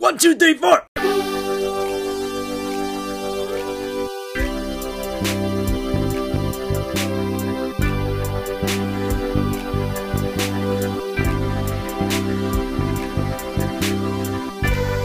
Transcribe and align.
One, 0.00 0.16
two, 0.16 0.34
three, 0.34 0.54
four. 0.54 0.82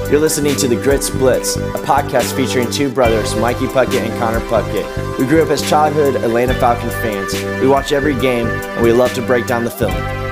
You're 0.10 0.22
listening 0.22 0.56
to 0.56 0.70
The 0.70 0.80
Grits 0.82 1.10
Blitz, 1.10 1.58
a 1.58 1.60
podcast 1.80 2.34
featuring 2.34 2.72
two 2.72 2.90
brothers, 2.90 3.36
Mikey 3.36 3.66
Puckett 3.66 4.00
and 4.00 4.18
Connor 4.18 4.40
Puckett. 4.48 5.20
We 5.20 5.26
grew 5.26 5.44
up 5.44 5.50
as 5.50 5.62
childhood 5.70 6.16
Atlanta 6.16 6.54
Falcons 6.54 6.94
fans. 6.94 7.34
We 7.62 7.68
watch 7.68 7.92
every 7.92 8.18
game, 8.22 8.48
and 8.48 8.82
we 8.82 8.94
love 8.94 9.14
to 9.16 9.22
break 9.22 9.46
down 9.46 9.66
the 9.66 9.72
film. 9.72 10.25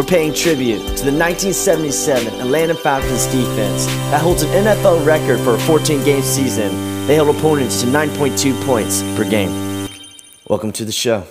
We're 0.00 0.06
paying 0.06 0.32
tribute 0.32 0.78
to 0.78 1.04
the 1.04 1.12
1977 1.12 2.40
Atlanta 2.40 2.74
Falcons 2.74 3.26
defense 3.26 3.84
that 4.08 4.22
holds 4.22 4.40
an 4.40 4.48
NFL 4.48 5.04
record 5.04 5.38
for 5.40 5.56
a 5.56 5.58
14 5.58 6.02
game 6.04 6.22
season. 6.22 6.70
They 7.06 7.16
held 7.16 7.28
opponents 7.36 7.82
to 7.82 7.86
9.2 7.86 8.64
points 8.64 9.02
per 9.14 9.28
game. 9.28 9.90
Welcome 10.48 10.72
to 10.72 10.86
the 10.86 10.90
show. 10.90 11.26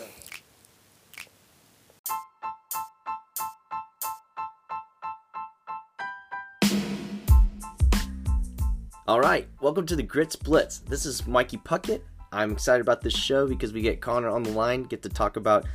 All 9.08 9.20
right, 9.20 9.48
welcome 9.62 9.88
to 9.88 9.96
the 9.96 10.04
Grits 10.04 10.36
Blitz. 10.36 10.78
This 10.78 11.08
is 11.08 11.26
Mikey 11.26 11.58
Puckett. 11.58 12.02
I'm 12.32 12.52
excited 12.52 12.82
about 12.82 13.02
this 13.02 13.18
show 13.18 13.48
because 13.48 13.74
we 13.74 13.82
get 13.82 14.00
Connor 14.00 14.30
on 14.30 14.44
the 14.44 14.52
line, 14.52 14.84
get 14.84 15.02
to 15.02 15.10
talk 15.10 15.38
about 15.38 15.66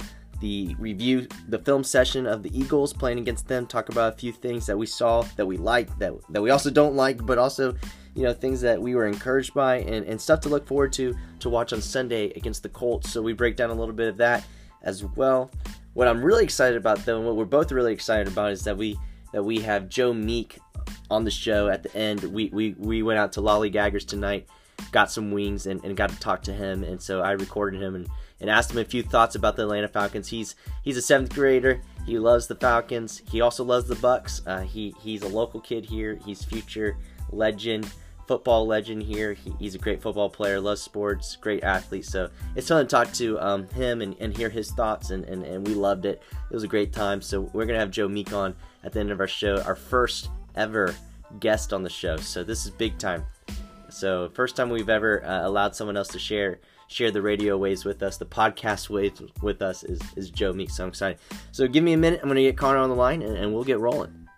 the 0.40 0.74
review, 0.78 1.26
the 1.48 1.58
film 1.58 1.84
session 1.84 2.26
of 2.26 2.42
the 2.42 2.58
Eagles 2.58 2.92
playing 2.92 3.18
against 3.18 3.48
them, 3.48 3.66
talk 3.66 3.88
about 3.88 4.14
a 4.14 4.16
few 4.16 4.32
things 4.32 4.66
that 4.66 4.76
we 4.76 4.86
saw 4.86 5.22
that 5.36 5.46
we 5.46 5.56
like, 5.56 5.96
that 5.98 6.12
that 6.30 6.42
we 6.42 6.50
also 6.50 6.70
don't 6.70 6.94
like, 6.94 7.24
but 7.24 7.38
also, 7.38 7.74
you 8.14 8.22
know, 8.22 8.32
things 8.32 8.60
that 8.60 8.80
we 8.80 8.94
were 8.94 9.06
encouraged 9.06 9.54
by 9.54 9.76
and, 9.76 10.06
and 10.06 10.20
stuff 10.20 10.40
to 10.40 10.48
look 10.48 10.66
forward 10.66 10.92
to 10.94 11.16
to 11.40 11.48
watch 11.48 11.72
on 11.72 11.80
Sunday 11.80 12.30
against 12.36 12.62
the 12.62 12.68
Colts. 12.68 13.10
So 13.10 13.22
we 13.22 13.32
break 13.32 13.56
down 13.56 13.70
a 13.70 13.74
little 13.74 13.94
bit 13.94 14.08
of 14.08 14.16
that 14.18 14.44
as 14.82 15.04
well. 15.04 15.50
What 15.94 16.08
I'm 16.08 16.22
really 16.22 16.44
excited 16.44 16.76
about 16.76 17.04
though, 17.04 17.16
and 17.18 17.26
what 17.26 17.36
we're 17.36 17.44
both 17.44 17.70
really 17.72 17.92
excited 17.92 18.28
about 18.28 18.52
is 18.52 18.64
that 18.64 18.76
we 18.76 18.98
that 19.32 19.42
we 19.42 19.60
have 19.60 19.88
Joe 19.88 20.12
Meek 20.12 20.58
on 21.10 21.24
the 21.24 21.30
show 21.30 21.68
at 21.68 21.82
the 21.82 21.96
end. 21.96 22.22
We 22.24 22.50
we, 22.52 22.74
we 22.78 23.02
went 23.02 23.18
out 23.18 23.32
to 23.32 23.40
Lollygaggers 23.40 24.06
tonight, 24.06 24.48
got 24.90 25.10
some 25.10 25.30
wings, 25.30 25.66
and, 25.66 25.84
and 25.84 25.96
got 25.96 26.10
to 26.10 26.18
talk 26.18 26.42
to 26.42 26.52
him. 26.52 26.82
And 26.82 27.00
so 27.00 27.20
I 27.20 27.32
recorded 27.32 27.80
him 27.80 27.94
and, 27.94 28.08
and 28.40 28.50
asked 28.50 28.70
him 28.70 28.78
a 28.78 28.84
few 28.84 29.02
thoughts 29.02 29.34
about 29.34 29.56
the 29.56 29.62
Atlanta 29.62 29.88
Falcons. 29.88 30.28
He's 30.28 30.54
he's 30.82 30.96
a 30.96 31.02
seventh 31.02 31.34
grader. 31.34 31.80
He 32.06 32.18
loves 32.18 32.46
the 32.46 32.54
Falcons. 32.54 33.22
He 33.30 33.40
also 33.40 33.64
loves 33.64 33.88
the 33.88 33.94
Bucks. 33.96 34.42
Uh, 34.46 34.60
he 34.60 34.94
he's 35.00 35.22
a 35.22 35.28
local 35.28 35.60
kid 35.60 35.84
here. 35.84 36.18
He's 36.24 36.44
future 36.44 36.96
legend, 37.30 37.90
football 38.26 38.66
legend 38.66 39.02
here. 39.02 39.32
He, 39.32 39.52
he's 39.58 39.74
a 39.74 39.78
great 39.78 40.02
football 40.02 40.28
player. 40.28 40.60
Loves 40.60 40.82
sports. 40.82 41.36
Great 41.36 41.64
athlete. 41.64 42.04
So 42.04 42.28
it's 42.56 42.68
fun 42.68 42.84
to 42.84 42.90
talk 42.90 43.12
to 43.14 43.40
um, 43.40 43.68
him 43.68 44.02
and, 44.02 44.14
and 44.20 44.36
hear 44.36 44.50
his 44.50 44.70
thoughts. 44.70 45.10
And, 45.10 45.24
and 45.24 45.44
and 45.44 45.66
we 45.66 45.74
loved 45.74 46.04
it. 46.04 46.22
It 46.50 46.54
was 46.54 46.64
a 46.64 46.68
great 46.68 46.92
time. 46.92 47.22
So 47.22 47.42
we're 47.52 47.66
gonna 47.66 47.78
have 47.78 47.90
Joe 47.90 48.08
Meek 48.08 48.32
on 48.32 48.54
at 48.82 48.92
the 48.92 49.00
end 49.00 49.10
of 49.10 49.20
our 49.20 49.28
show. 49.28 49.62
Our 49.62 49.76
first 49.76 50.28
ever 50.54 50.94
guest 51.40 51.72
on 51.72 51.82
the 51.82 51.90
show. 51.90 52.16
So 52.16 52.44
this 52.44 52.64
is 52.64 52.70
big 52.70 52.98
time. 52.98 53.24
So 53.88 54.28
first 54.34 54.56
time 54.56 54.70
we've 54.70 54.88
ever 54.88 55.24
uh, 55.24 55.46
allowed 55.46 55.74
someone 55.74 55.96
else 55.96 56.08
to 56.08 56.18
share 56.18 56.58
share 56.94 57.10
the 57.10 57.20
radio 57.20 57.58
waves 57.58 57.84
with 57.84 58.04
us, 58.04 58.18
the 58.18 58.24
podcast 58.24 58.88
waves 58.88 59.20
with 59.42 59.62
us 59.62 59.82
is 59.82 60.00
is 60.14 60.30
Joe 60.30 60.52
Meek. 60.52 60.70
So 60.70 60.84
I'm 60.84 60.90
excited. 60.90 61.18
So 61.50 61.66
give 61.66 61.82
me 61.82 61.92
a 61.92 61.96
minute. 61.96 62.20
I'm 62.22 62.28
gonna 62.28 62.42
get 62.42 62.56
Connor 62.56 62.78
on 62.78 62.88
the 62.88 62.94
line 62.94 63.20
and, 63.20 63.36
and 63.36 63.52
we'll 63.52 63.64
get 63.64 63.80
rolling. 63.80 64.28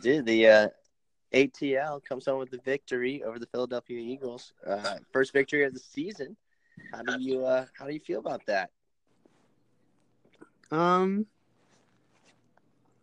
Dude, 0.00 0.24
the 0.24 0.46
uh, 0.46 0.68
ATL 1.34 2.04
comes 2.04 2.26
home 2.26 2.38
with 2.38 2.50
the 2.50 2.60
victory 2.64 3.24
over 3.24 3.40
the 3.40 3.46
Philadelphia 3.46 3.98
Eagles. 3.98 4.52
Uh, 4.64 4.98
first 5.12 5.32
victory 5.32 5.64
of 5.64 5.74
the 5.74 5.80
season. 5.80 6.36
How 6.92 7.02
do 7.02 7.20
you 7.20 7.44
uh, 7.44 7.66
how 7.76 7.86
do 7.86 7.92
you 7.92 8.00
feel 8.00 8.20
about 8.20 8.46
that? 8.46 8.70
Um, 10.70 11.26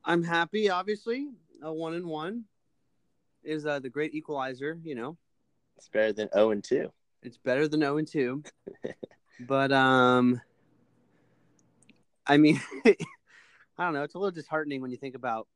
I'm 0.05 0.23
happy. 0.23 0.69
Obviously, 0.69 1.27
a 1.61 1.73
one 1.73 1.95
and 1.95 2.05
one 2.05 2.45
is 3.43 3.65
uh, 3.65 3.79
the 3.79 3.89
great 3.89 4.13
equalizer. 4.13 4.79
You 4.83 4.95
know, 4.95 5.17
It's 5.77 5.89
better 5.89 6.13
than 6.13 6.29
0 6.33 6.51
and 6.51 6.63
2. 6.63 6.91
it's 7.23 7.37
better 7.37 7.67
than 7.67 7.81
zero 7.81 7.97
and 7.97 8.07
two. 8.07 8.43
but 9.47 9.71
um, 9.71 10.41
I 12.27 12.37
mean, 12.37 12.61
I 12.85 12.95
don't 13.77 13.93
know. 13.93 14.03
It's 14.03 14.15
a 14.15 14.19
little 14.19 14.31
disheartening 14.31 14.81
when 14.81 14.91
you 14.91 14.97
think 14.97 15.15
about 15.15 15.47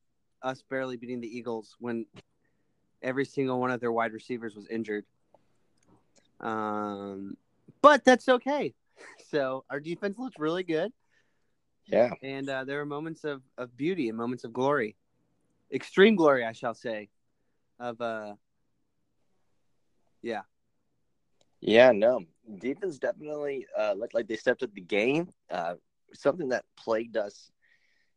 us 0.42 0.64
barely 0.70 0.98
beating 0.98 1.20
the 1.22 1.28
Eagles 1.28 1.76
when 1.80 2.06
every 3.02 3.26
single 3.26 3.60
one 3.60 3.72
of 3.72 3.80
their 3.80 3.92
wide 3.92 4.14
receivers 4.14 4.56
was 4.56 4.68
injured. 4.68 5.06
Um, 6.40 7.38
but 7.82 8.04
that's 8.06 8.28
okay. 8.30 8.74
So 9.30 9.64
our 9.70 9.80
defense 9.80 10.18
looks 10.18 10.40
really 10.40 10.64
good. 10.64 10.92
Yeah. 11.86 12.10
and 12.24 12.50
uh, 12.50 12.64
there 12.64 12.82
are 12.82 12.86
moments 12.86 13.24
of, 13.26 13.44
of 13.56 13.78
beauty 13.78 14.10
and 14.10 14.18
moments 14.18 14.44
of 14.44 14.52
glory, 14.52 14.96
extreme 15.72 16.16
glory, 16.16 16.44
I 16.44 16.52
shall 16.54 16.74
say, 16.74 17.10
of 17.80 18.02
uh, 18.02 18.36
yeah, 20.22 20.42
Yeah, 21.62 21.92
no. 21.92 22.22
Defense 22.60 23.00
definitely 23.00 23.66
uh, 23.78 23.94
looked 23.94 24.14
like 24.14 24.28
they 24.28 24.36
stepped 24.36 24.64
up 24.64 24.74
the 24.74 24.82
game. 24.82 25.30
Uh, 25.50 25.76
something 26.14 26.50
that 26.50 26.66
plagued 26.78 27.18
us 27.18 27.52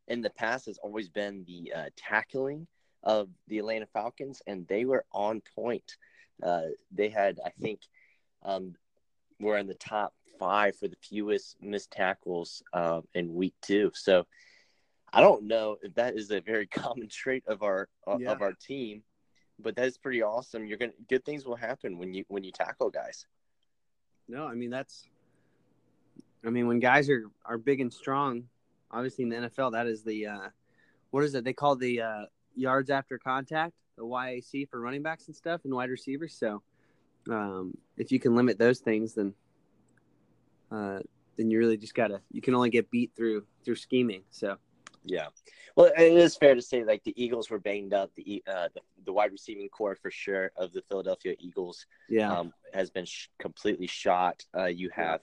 in 0.09 0.21
the 0.21 0.31
past 0.31 0.67
has 0.67 0.79
always 0.79 1.09
been 1.09 1.45
the 1.47 1.73
uh, 1.75 1.89
tackling 1.97 2.67
of 3.03 3.29
the 3.49 3.59
Atlanta 3.59 3.87
Falcons, 3.87 4.43
and 4.47 4.67
they 4.69 4.85
were 4.85 5.05
on 5.13 5.43
point. 5.55 5.97
Uh, 6.43 6.63
they 6.91 7.09
had, 7.09 7.39
I 7.45 7.51
think, 7.51 7.81
um, 8.45 8.75
were 9.41 9.59
in 9.59 9.67
the 9.67 9.75
top 9.75 10.15
five 10.39 10.77
for 10.77 10.89
the 10.89 10.97
fewest 10.97 11.57
missed 11.61 11.91
tackles 11.91 12.63
uh, 12.73 13.01
in 13.15 13.35
week 13.35 13.55
two. 13.63 13.91
So 13.95 14.27
I 15.13 15.21
don't 15.21 15.45
know 15.45 15.77
if 15.83 15.95
that 15.95 16.15
is 16.17 16.31
a 16.31 16.41
very 16.41 16.67
common 16.69 17.09
trait 17.09 17.45
of 17.47 17.63
our 17.63 17.89
uh, 18.07 18.19
Yeah. 18.19 18.27
of 18.27 18.41
our 18.43 18.53
team, 18.53 19.03
but 19.63 19.77
that 19.77 19.87
is 19.87 19.99
pretty 19.99 20.23
awesome. 20.23 20.67
You're 20.67 20.79
gonna 20.79 20.93
good 21.09 21.25
things 21.25 21.45
will 21.45 21.57
happen 21.57 21.99
when 21.99 22.15
you 22.15 22.25
when 22.29 22.45
you 22.45 22.53
tackle 22.53 22.91
guys. 22.91 23.27
no, 24.29 24.47
I 24.47 24.55
mean 24.55 24.71
that's, 24.71 25.09
I 26.45 26.51
mean 26.51 26.67
when 26.67 26.81
guys 26.81 27.09
are 27.11 27.25
are 27.45 27.59
big 27.59 27.81
and 27.81 27.93
strong, 27.93 28.45
obviously 28.91 29.25
in 29.25 29.31
the 29.31 29.37
NFL 29.37 29.73
that 29.73 29.87
is 29.87 30.03
the, 30.03 30.27
uh, 30.27 30.49
what 31.11 31.25
is 31.25 31.35
it 31.35 31.45
they 31.45 31.53
call 31.53 31.77
the 31.77 32.01
uh, 32.01 32.25
yards 32.55 32.91
after 32.91 33.19
contact, 33.19 33.75
the 33.97 34.05
YAC 34.05 34.69
for 34.69 34.81
running 34.81 35.03
backs 35.03 35.27
and 35.27 35.37
stuff 35.37 35.63
and 35.65 35.75
wide 35.75 35.91
receivers. 35.91 36.35
So 36.35 36.63
um, 37.31 37.77
if 37.97 38.11
you 38.13 38.19
can 38.19 38.35
limit 38.35 38.59
those 38.59 38.81
things, 38.81 39.15
then 39.15 39.35
uh, 40.71 41.01
then 41.37 41.51
you 41.51 41.59
really 41.59 41.77
just 41.77 41.95
gotta 41.95 42.21
you 42.31 42.41
can 42.41 42.55
only 42.55 42.71
get 42.71 42.91
beat 42.91 43.13
through 43.17 43.45
through 43.65 43.77
scheming. 43.77 44.23
So. 44.31 44.57
Yeah. 45.05 45.29
Well, 45.77 45.93
it 45.97 46.13
is 46.13 46.37
fair 46.37 46.55
to 46.55 46.63
say 46.63 46.85
like 46.85 47.03
the 47.05 47.15
Eagles 47.23 47.49
were 47.49 47.59
banged 47.59 47.95
up. 47.95 48.11
The 48.17 48.43
uh, 48.47 48.69
the, 48.75 48.81
the 49.05 49.13
wide 49.13 49.33
receiving 49.33 49.69
corps 49.69 49.97
for 49.97 50.11
sure 50.11 50.53
of 50.57 50.73
the 50.73 50.83
Philadelphia 50.83 51.35
Eagles 51.39 51.87
Yeah. 52.09 52.33
um, 52.33 52.53
has 52.75 52.91
been 52.91 53.07
sh- 53.07 53.29
completely 53.39 53.87
shot. 53.87 54.45
Uh, 54.57 54.67
you 54.67 54.91
have 54.95 55.21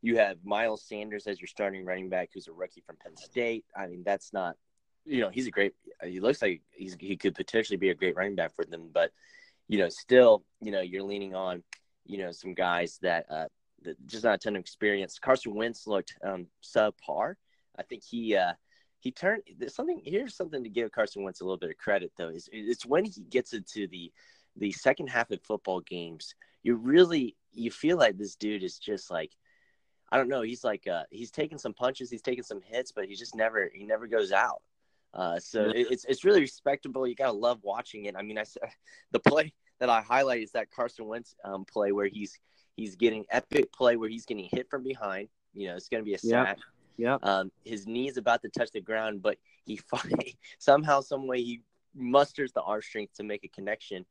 you 0.00 0.18
have 0.18 0.36
Miles 0.44 0.82
Sanders 0.86 1.26
as 1.26 1.40
your 1.40 1.48
starting 1.48 1.84
running 1.84 2.08
back, 2.08 2.30
who's 2.32 2.48
a 2.48 2.52
rookie 2.52 2.82
from 2.86 2.96
Penn 2.96 3.16
State. 3.16 3.64
I 3.76 3.86
mean, 3.86 4.02
that's 4.04 4.32
not 4.32 4.56
you 5.04 5.20
know 5.20 5.30
he's 5.30 5.46
a 5.48 5.50
great. 5.50 5.74
He 6.04 6.20
looks 6.20 6.40
like 6.40 6.62
he's 6.70 6.96
he 7.00 7.16
could 7.16 7.34
potentially 7.34 7.76
be 7.76 7.90
a 7.90 7.94
great 7.94 8.14
running 8.16 8.36
back 8.36 8.54
for 8.54 8.64
them, 8.64 8.90
but 8.92 9.10
you 9.68 9.78
know 9.78 9.88
still 9.88 10.44
you 10.60 10.70
know 10.70 10.80
you're 10.80 11.02
leaning 11.02 11.34
on 11.34 11.64
you 12.06 12.18
know 12.18 12.30
some 12.30 12.54
guys 12.54 12.98
that 13.02 13.26
uh, 13.30 13.46
that 13.82 14.06
just 14.06 14.22
not 14.22 14.34
a 14.34 14.38
ton 14.38 14.54
of 14.54 14.60
experience. 14.60 15.18
Carson 15.18 15.54
Wentz 15.54 15.86
looked 15.88 16.14
um, 16.22 16.46
subpar. 16.62 17.34
I 17.76 17.82
think 17.82 18.02
he 18.04 18.36
uh, 18.36 18.52
he 19.02 19.10
turned 19.10 19.42
there's 19.58 19.74
something 19.74 20.00
here's 20.04 20.36
something 20.36 20.62
to 20.62 20.70
give 20.70 20.92
Carson 20.92 21.24
Wentz 21.24 21.40
a 21.40 21.44
little 21.44 21.58
bit 21.58 21.70
of 21.70 21.76
credit 21.76 22.12
though. 22.16 22.28
Is 22.28 22.48
it's 22.52 22.86
when 22.86 23.04
he 23.04 23.20
gets 23.28 23.52
into 23.52 23.88
the 23.88 24.12
the 24.56 24.70
second 24.70 25.08
half 25.08 25.30
of 25.32 25.42
football 25.42 25.80
games, 25.80 26.36
you 26.62 26.76
really 26.76 27.36
you 27.52 27.72
feel 27.72 27.96
like 27.98 28.16
this 28.16 28.36
dude 28.36 28.62
is 28.62 28.78
just 28.78 29.10
like 29.10 29.32
I 30.12 30.18
don't 30.18 30.28
know, 30.28 30.42
he's 30.42 30.62
like 30.62 30.86
uh 30.86 31.02
he's 31.10 31.32
taking 31.32 31.58
some 31.58 31.74
punches, 31.74 32.10
he's 32.10 32.22
taking 32.22 32.44
some 32.44 32.60
hits, 32.62 32.92
but 32.92 33.06
he 33.06 33.16
just 33.16 33.34
never 33.34 33.68
he 33.74 33.84
never 33.84 34.06
goes 34.06 34.30
out. 34.30 34.62
Uh 35.12 35.40
so 35.40 35.64
it, 35.64 35.88
it's 35.90 36.04
it's 36.04 36.24
really 36.24 36.40
respectable. 36.40 37.04
You 37.04 37.16
got 37.16 37.26
to 37.26 37.32
love 37.32 37.58
watching 37.62 38.04
it. 38.04 38.14
I 38.16 38.22
mean, 38.22 38.38
I 38.38 38.44
the 39.10 39.18
play 39.18 39.52
that 39.80 39.90
I 39.90 40.00
highlight 40.00 40.42
is 40.42 40.52
that 40.52 40.70
Carson 40.70 41.06
Wentz 41.06 41.34
um, 41.44 41.64
play 41.64 41.90
where 41.90 42.06
he's 42.06 42.38
he's 42.76 42.94
getting 42.94 43.24
epic 43.30 43.72
play 43.72 43.96
where 43.96 44.08
he's 44.08 44.26
getting 44.26 44.48
hit 44.52 44.70
from 44.70 44.84
behind. 44.84 45.26
You 45.54 45.68
know, 45.68 45.74
it's 45.74 45.88
going 45.88 46.02
to 46.02 46.04
be 46.04 46.14
a 46.14 46.18
Yep. 46.22 46.58
Yeah. 46.96 47.18
Um, 47.22 47.50
his 47.64 47.86
knee 47.86 48.08
is 48.08 48.16
about 48.16 48.42
to 48.42 48.48
touch 48.48 48.70
the 48.72 48.80
ground, 48.80 49.22
but 49.22 49.38
he 49.64 49.76
fi- 49.76 50.34
somehow, 50.58 51.00
some 51.00 51.26
way, 51.26 51.42
he 51.42 51.60
musters 51.94 52.52
the 52.52 52.62
arm 52.62 52.82
strength 52.82 53.14
to 53.16 53.22
make 53.22 53.44
a 53.44 53.48
connection 53.48 54.04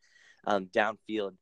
um, 0.45 0.67
downfield, 0.67 1.33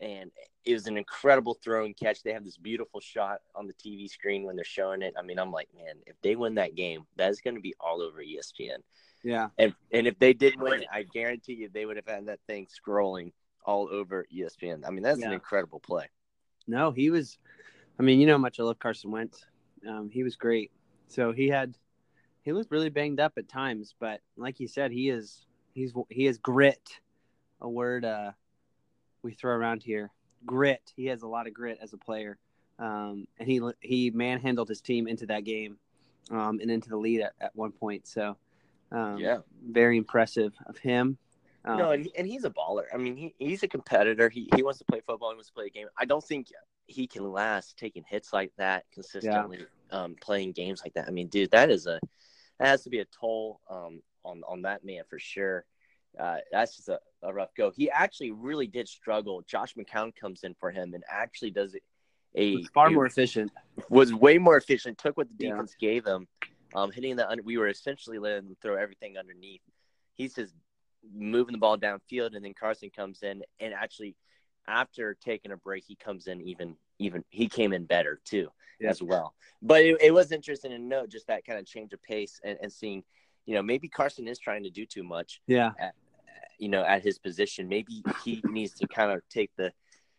and 0.00 0.30
it 0.64 0.74
was 0.74 0.86
an 0.86 0.96
incredible 0.96 1.54
throw 1.54 1.84
and 1.84 1.96
catch. 1.96 2.22
They 2.22 2.32
have 2.32 2.44
this 2.44 2.56
beautiful 2.56 3.00
shot 3.00 3.40
on 3.54 3.66
the 3.66 3.74
TV 3.74 4.08
screen 4.08 4.44
when 4.44 4.56
they're 4.56 4.64
showing 4.64 5.02
it. 5.02 5.14
I 5.18 5.22
mean, 5.22 5.38
I'm 5.38 5.52
like, 5.52 5.68
man, 5.74 5.96
if 6.06 6.16
they 6.22 6.36
win 6.36 6.54
that 6.56 6.74
game, 6.74 7.06
that's 7.16 7.40
going 7.40 7.54
to 7.54 7.60
be 7.60 7.74
all 7.80 8.02
over 8.02 8.22
ESPN. 8.22 8.78
Yeah. 9.24 9.48
And 9.58 9.74
and 9.92 10.06
if 10.06 10.18
they 10.18 10.32
did 10.32 10.60
win 10.60 10.84
I 10.92 11.04
guarantee 11.04 11.54
you 11.54 11.68
they 11.72 11.86
would 11.86 11.96
have 11.96 12.08
had 12.08 12.26
that 12.26 12.40
thing 12.48 12.66
scrolling 12.66 13.32
all 13.64 13.88
over 13.90 14.26
ESPN. 14.34 14.82
I 14.86 14.90
mean, 14.90 15.02
that's 15.02 15.20
Yeah. 15.20 15.28
an 15.28 15.32
incredible 15.32 15.78
play. 15.78 16.08
No, 16.66 16.90
he 16.90 17.10
was. 17.10 17.38
I 17.98 18.02
mean, 18.02 18.18
you 18.20 18.26
know 18.26 18.34
how 18.34 18.38
much 18.38 18.58
I 18.58 18.64
love 18.64 18.78
Carson 18.78 19.10
Wentz. 19.10 19.44
Um, 19.88 20.10
he 20.10 20.22
was 20.24 20.36
great. 20.36 20.70
So 21.08 21.32
he 21.32 21.48
had, 21.48 21.76
he 22.42 22.52
looked 22.52 22.70
really 22.70 22.90
banged 22.90 23.20
up 23.20 23.34
at 23.36 23.48
times, 23.48 23.94
but 23.98 24.20
like 24.36 24.60
you 24.60 24.66
said, 24.68 24.90
he 24.90 25.08
is 25.10 25.46
he's 25.74 25.92
he 26.08 26.26
is 26.26 26.38
grit, 26.38 27.00
a 27.60 27.68
word 27.68 28.04
uh, 28.04 28.32
we 29.22 29.32
throw 29.32 29.54
around 29.54 29.82
here. 29.82 30.10
Grit. 30.44 30.92
He 30.96 31.06
has 31.06 31.22
a 31.22 31.28
lot 31.28 31.46
of 31.46 31.54
grit 31.54 31.78
as 31.80 31.92
a 31.92 31.98
player, 31.98 32.38
um, 32.78 33.26
and 33.38 33.48
he 33.48 33.60
he 33.80 34.10
manhandled 34.10 34.68
his 34.68 34.80
team 34.80 35.06
into 35.06 35.26
that 35.26 35.44
game, 35.44 35.78
um, 36.30 36.58
and 36.60 36.70
into 36.70 36.88
the 36.88 36.96
lead 36.96 37.20
at, 37.20 37.34
at 37.40 37.54
one 37.54 37.72
point. 37.72 38.06
So, 38.06 38.36
um, 38.90 39.18
Yeah. 39.18 39.38
very 39.64 39.96
impressive 39.96 40.54
of 40.66 40.78
him. 40.78 41.18
Um, 41.64 41.78
no, 41.78 41.90
and, 41.92 42.08
and 42.18 42.26
he's 42.26 42.44
a 42.44 42.50
baller. 42.50 42.86
I 42.92 42.96
mean, 42.96 43.16
he, 43.16 43.34
he's 43.38 43.62
a 43.62 43.68
competitor. 43.68 44.28
He 44.28 44.48
he 44.54 44.64
wants 44.64 44.80
to 44.80 44.84
play 44.84 45.00
football. 45.00 45.30
He 45.30 45.36
wants 45.36 45.48
to 45.48 45.54
play 45.54 45.66
a 45.66 45.70
game. 45.70 45.86
I 45.96 46.04
don't 46.04 46.24
think 46.24 46.48
he 46.88 47.06
can 47.06 47.30
last 47.30 47.76
taking 47.78 48.02
hits 48.08 48.32
like 48.32 48.52
that 48.56 48.84
consistently, 48.92 49.58
um, 49.92 50.16
playing 50.20 50.52
games 50.52 50.80
like 50.84 50.94
that. 50.94 51.06
I 51.06 51.10
mean, 51.10 51.28
dude, 51.28 51.50
that 51.52 51.70
is 51.70 51.86
a 51.86 52.00
that 52.58 52.68
has 52.68 52.82
to 52.84 52.90
be 52.90 52.98
a 53.00 53.04
toll 53.20 53.60
um, 53.70 54.00
on 54.24 54.42
on 54.48 54.62
that 54.62 54.84
man 54.84 55.02
for 55.08 55.18
sure. 55.18 55.64
Uh, 56.18 56.38
that's 56.50 56.76
just 56.76 56.88
a, 56.88 56.98
a 57.22 57.32
rough 57.32 57.54
go. 57.56 57.70
He 57.74 57.90
actually 57.90 58.32
really 58.32 58.66
did 58.66 58.86
struggle. 58.88 59.42
Josh 59.46 59.74
McCown 59.74 60.14
comes 60.14 60.42
in 60.44 60.54
for 60.54 60.70
him 60.70 60.92
and 60.94 61.02
actually 61.08 61.50
does 61.50 61.74
it 61.74 61.82
a 62.34 62.56
was 62.56 62.68
far 62.74 62.88
a- 62.88 62.90
more 62.90 63.06
efficient. 63.06 63.50
was 63.88 64.12
way 64.12 64.38
more 64.38 64.56
efficient. 64.56 64.98
Took 64.98 65.16
what 65.16 65.28
the 65.28 65.46
Yeah. 65.46 65.50
defense 65.52 65.74
gave 65.78 66.04
him, 66.06 66.28
um, 66.74 66.90
hitting 66.92 67.16
the 67.16 67.28
under. 67.28 67.42
We 67.42 67.56
were 67.56 67.68
essentially 67.68 68.18
letting 68.18 68.48
them 68.48 68.56
throw 68.60 68.76
everything 68.76 69.16
underneath. 69.16 69.62
He's 70.14 70.34
just 70.34 70.54
moving 71.14 71.52
the 71.52 71.58
ball 71.58 71.78
downfield, 71.78 72.36
and 72.36 72.44
then 72.44 72.54
Carson 72.54 72.90
comes 72.90 73.22
in 73.22 73.42
and 73.58 73.72
actually, 73.74 74.14
after 74.68 75.14
taking 75.14 75.50
a 75.50 75.56
break, 75.56 75.84
he 75.86 75.96
comes 75.96 76.26
in 76.26 76.40
even 76.42 76.76
even 76.98 77.24
he 77.30 77.48
came 77.48 77.72
in 77.72 77.84
better 77.84 78.20
too 78.24 78.48
Yeah. 78.80 78.90
as 78.90 79.02
well. 79.02 79.34
But 79.60 79.82
it, 79.82 80.00
it 80.02 80.14
was 80.14 80.32
interesting 80.32 80.70
to 80.72 80.78
note 80.78 81.10
just 81.10 81.26
that 81.28 81.44
kind 81.44 81.58
of 81.58 81.66
change 81.66 81.92
of 81.92 82.02
pace 82.02 82.40
and, 82.44 82.58
and 82.62 82.72
seeing, 82.72 83.02
you 83.46 83.54
know, 83.54 83.62
maybe 83.62 83.88
Carson 83.88 84.26
is 84.28 84.38
trying 84.38 84.62
to 84.64 84.70
do 84.70 84.84
too 84.86 85.02
much 85.02 85.40
Yeah. 85.46 85.70
you 86.58 86.68
know, 86.68 86.84
at 86.84 87.02
his 87.02 87.18
position. 87.18 87.68
Maybe 87.68 88.02
he 88.24 88.42
needs 88.44 88.72
to 88.74 88.86
kind 88.86 89.10
of 89.12 89.20
take 89.28 89.50
the 89.56 89.72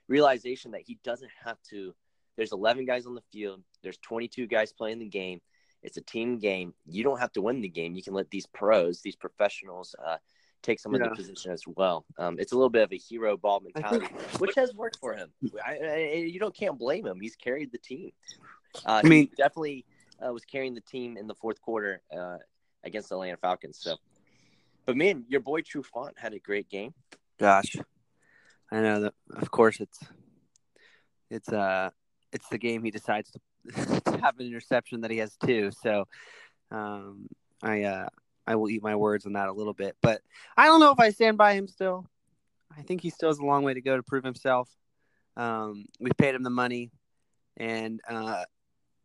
realization 0.07 0.71
that 0.71 0.81
he 0.81 0.97
doesn't 1.03 1.31
have 1.45 1.57
to. 1.69 1.93
There's 2.35 2.51
11 2.51 2.85
guys 2.85 3.05
on 3.05 3.15
the 3.15 3.23
field. 3.31 3.61
There's 3.81 3.97
22 3.97 4.47
guys 4.47 4.73
playing 4.73 4.99
the 4.99 5.05
game. 5.07 5.39
It's 5.83 5.97
a 5.97 6.01
team 6.01 6.39
game. 6.39 6.73
You 6.85 7.03
don't 7.03 7.19
have 7.19 7.31
to 7.33 7.41
win 7.41 7.61
the 7.61 7.69
game. 7.69 7.93
You 7.95 8.03
can 8.03 8.13
let 8.13 8.29
these 8.29 8.45
pros, 8.47 9.01
these 9.01 9.15
professionals, 9.15 9.95
uh, 10.03 10.17
take 10.63 10.79
some 10.79 10.95
of 10.95 11.01
Yeah. 11.01 11.09
the 11.09 11.15
position 11.15 11.51
as 11.51 11.63
well. 11.67 12.05
Um, 12.17 12.39
it's 12.39 12.51
a 12.53 12.55
little 12.55 12.69
bit 12.69 12.81
of 12.83 12.91
a 12.91 12.97
hero 12.97 13.37
ball 13.37 13.59
mentality, 13.59 14.07
think- 14.07 14.39
which 14.41 14.55
has 14.55 14.73
worked 14.73 14.97
for 14.99 15.13
him. 15.13 15.31
I, 15.63 15.77
I, 15.77 15.97
you 16.15 16.39
don't 16.39 16.55
can't 16.55 16.79
blame 16.79 17.05
him. 17.05 17.19
He's 17.21 17.35
carried 17.35 17.71
the 17.71 17.77
team. 17.77 18.11
Uh, 18.85 19.01
I 19.03 19.07
mean- 19.07 19.27
he 19.29 19.35
definitely 19.37 19.85
uh, 20.25 20.31
was 20.33 20.43
carrying 20.45 20.73
the 20.73 20.81
team 20.81 21.17
in 21.17 21.27
the 21.27 21.35
fourth 21.35 21.61
quarter 21.61 22.01
uh, 22.15 22.37
against 22.83 23.09
the 23.09 23.15
Atlanta 23.15 23.37
Falcons. 23.37 23.77
So, 23.79 23.97
but 24.85 24.95
man, 24.97 25.25
your 25.27 25.41
boy 25.41 25.61
Trufant 25.61 26.17
had 26.17 26.33
a 26.33 26.39
great 26.39 26.69
game. 26.69 26.93
Gosh, 27.39 27.75
I 28.71 28.81
know 28.81 29.01
that. 29.01 29.13
Of 29.35 29.51
course, 29.51 29.79
it's 29.79 29.99
it's 31.29 31.49
uh 31.49 31.89
it's 32.31 32.47
the 32.49 32.57
game 32.57 32.83
he 32.83 32.91
decides 32.91 33.31
to, 33.31 33.39
to 34.05 34.17
have 34.21 34.39
an 34.39 34.45
interception 34.45 35.01
that 35.01 35.11
he 35.11 35.17
has 35.17 35.35
two. 35.45 35.71
So, 35.81 36.05
um, 36.71 37.27
I 37.61 37.83
uh 37.83 38.07
I 38.45 38.55
will 38.55 38.69
eat 38.69 38.83
my 38.83 38.95
words 38.95 39.25
on 39.25 39.33
that 39.33 39.49
a 39.49 39.53
little 39.53 39.73
bit, 39.73 39.95
but 40.01 40.21
I 40.57 40.65
don't 40.65 40.79
know 40.79 40.91
if 40.91 40.99
I 40.99 41.09
stand 41.11 41.37
by 41.37 41.53
him 41.53 41.67
still. 41.67 42.05
I 42.75 42.81
think 42.81 43.01
he 43.01 43.09
still 43.09 43.29
has 43.29 43.39
a 43.39 43.45
long 43.45 43.63
way 43.63 43.73
to 43.73 43.81
go 43.81 43.95
to 43.95 44.03
prove 44.03 44.23
himself. 44.23 44.69
Um, 45.37 45.85
we've 45.99 46.17
paid 46.17 46.35
him 46.35 46.43
the 46.43 46.49
money, 46.49 46.91
and 47.57 48.01
uh, 48.09 48.43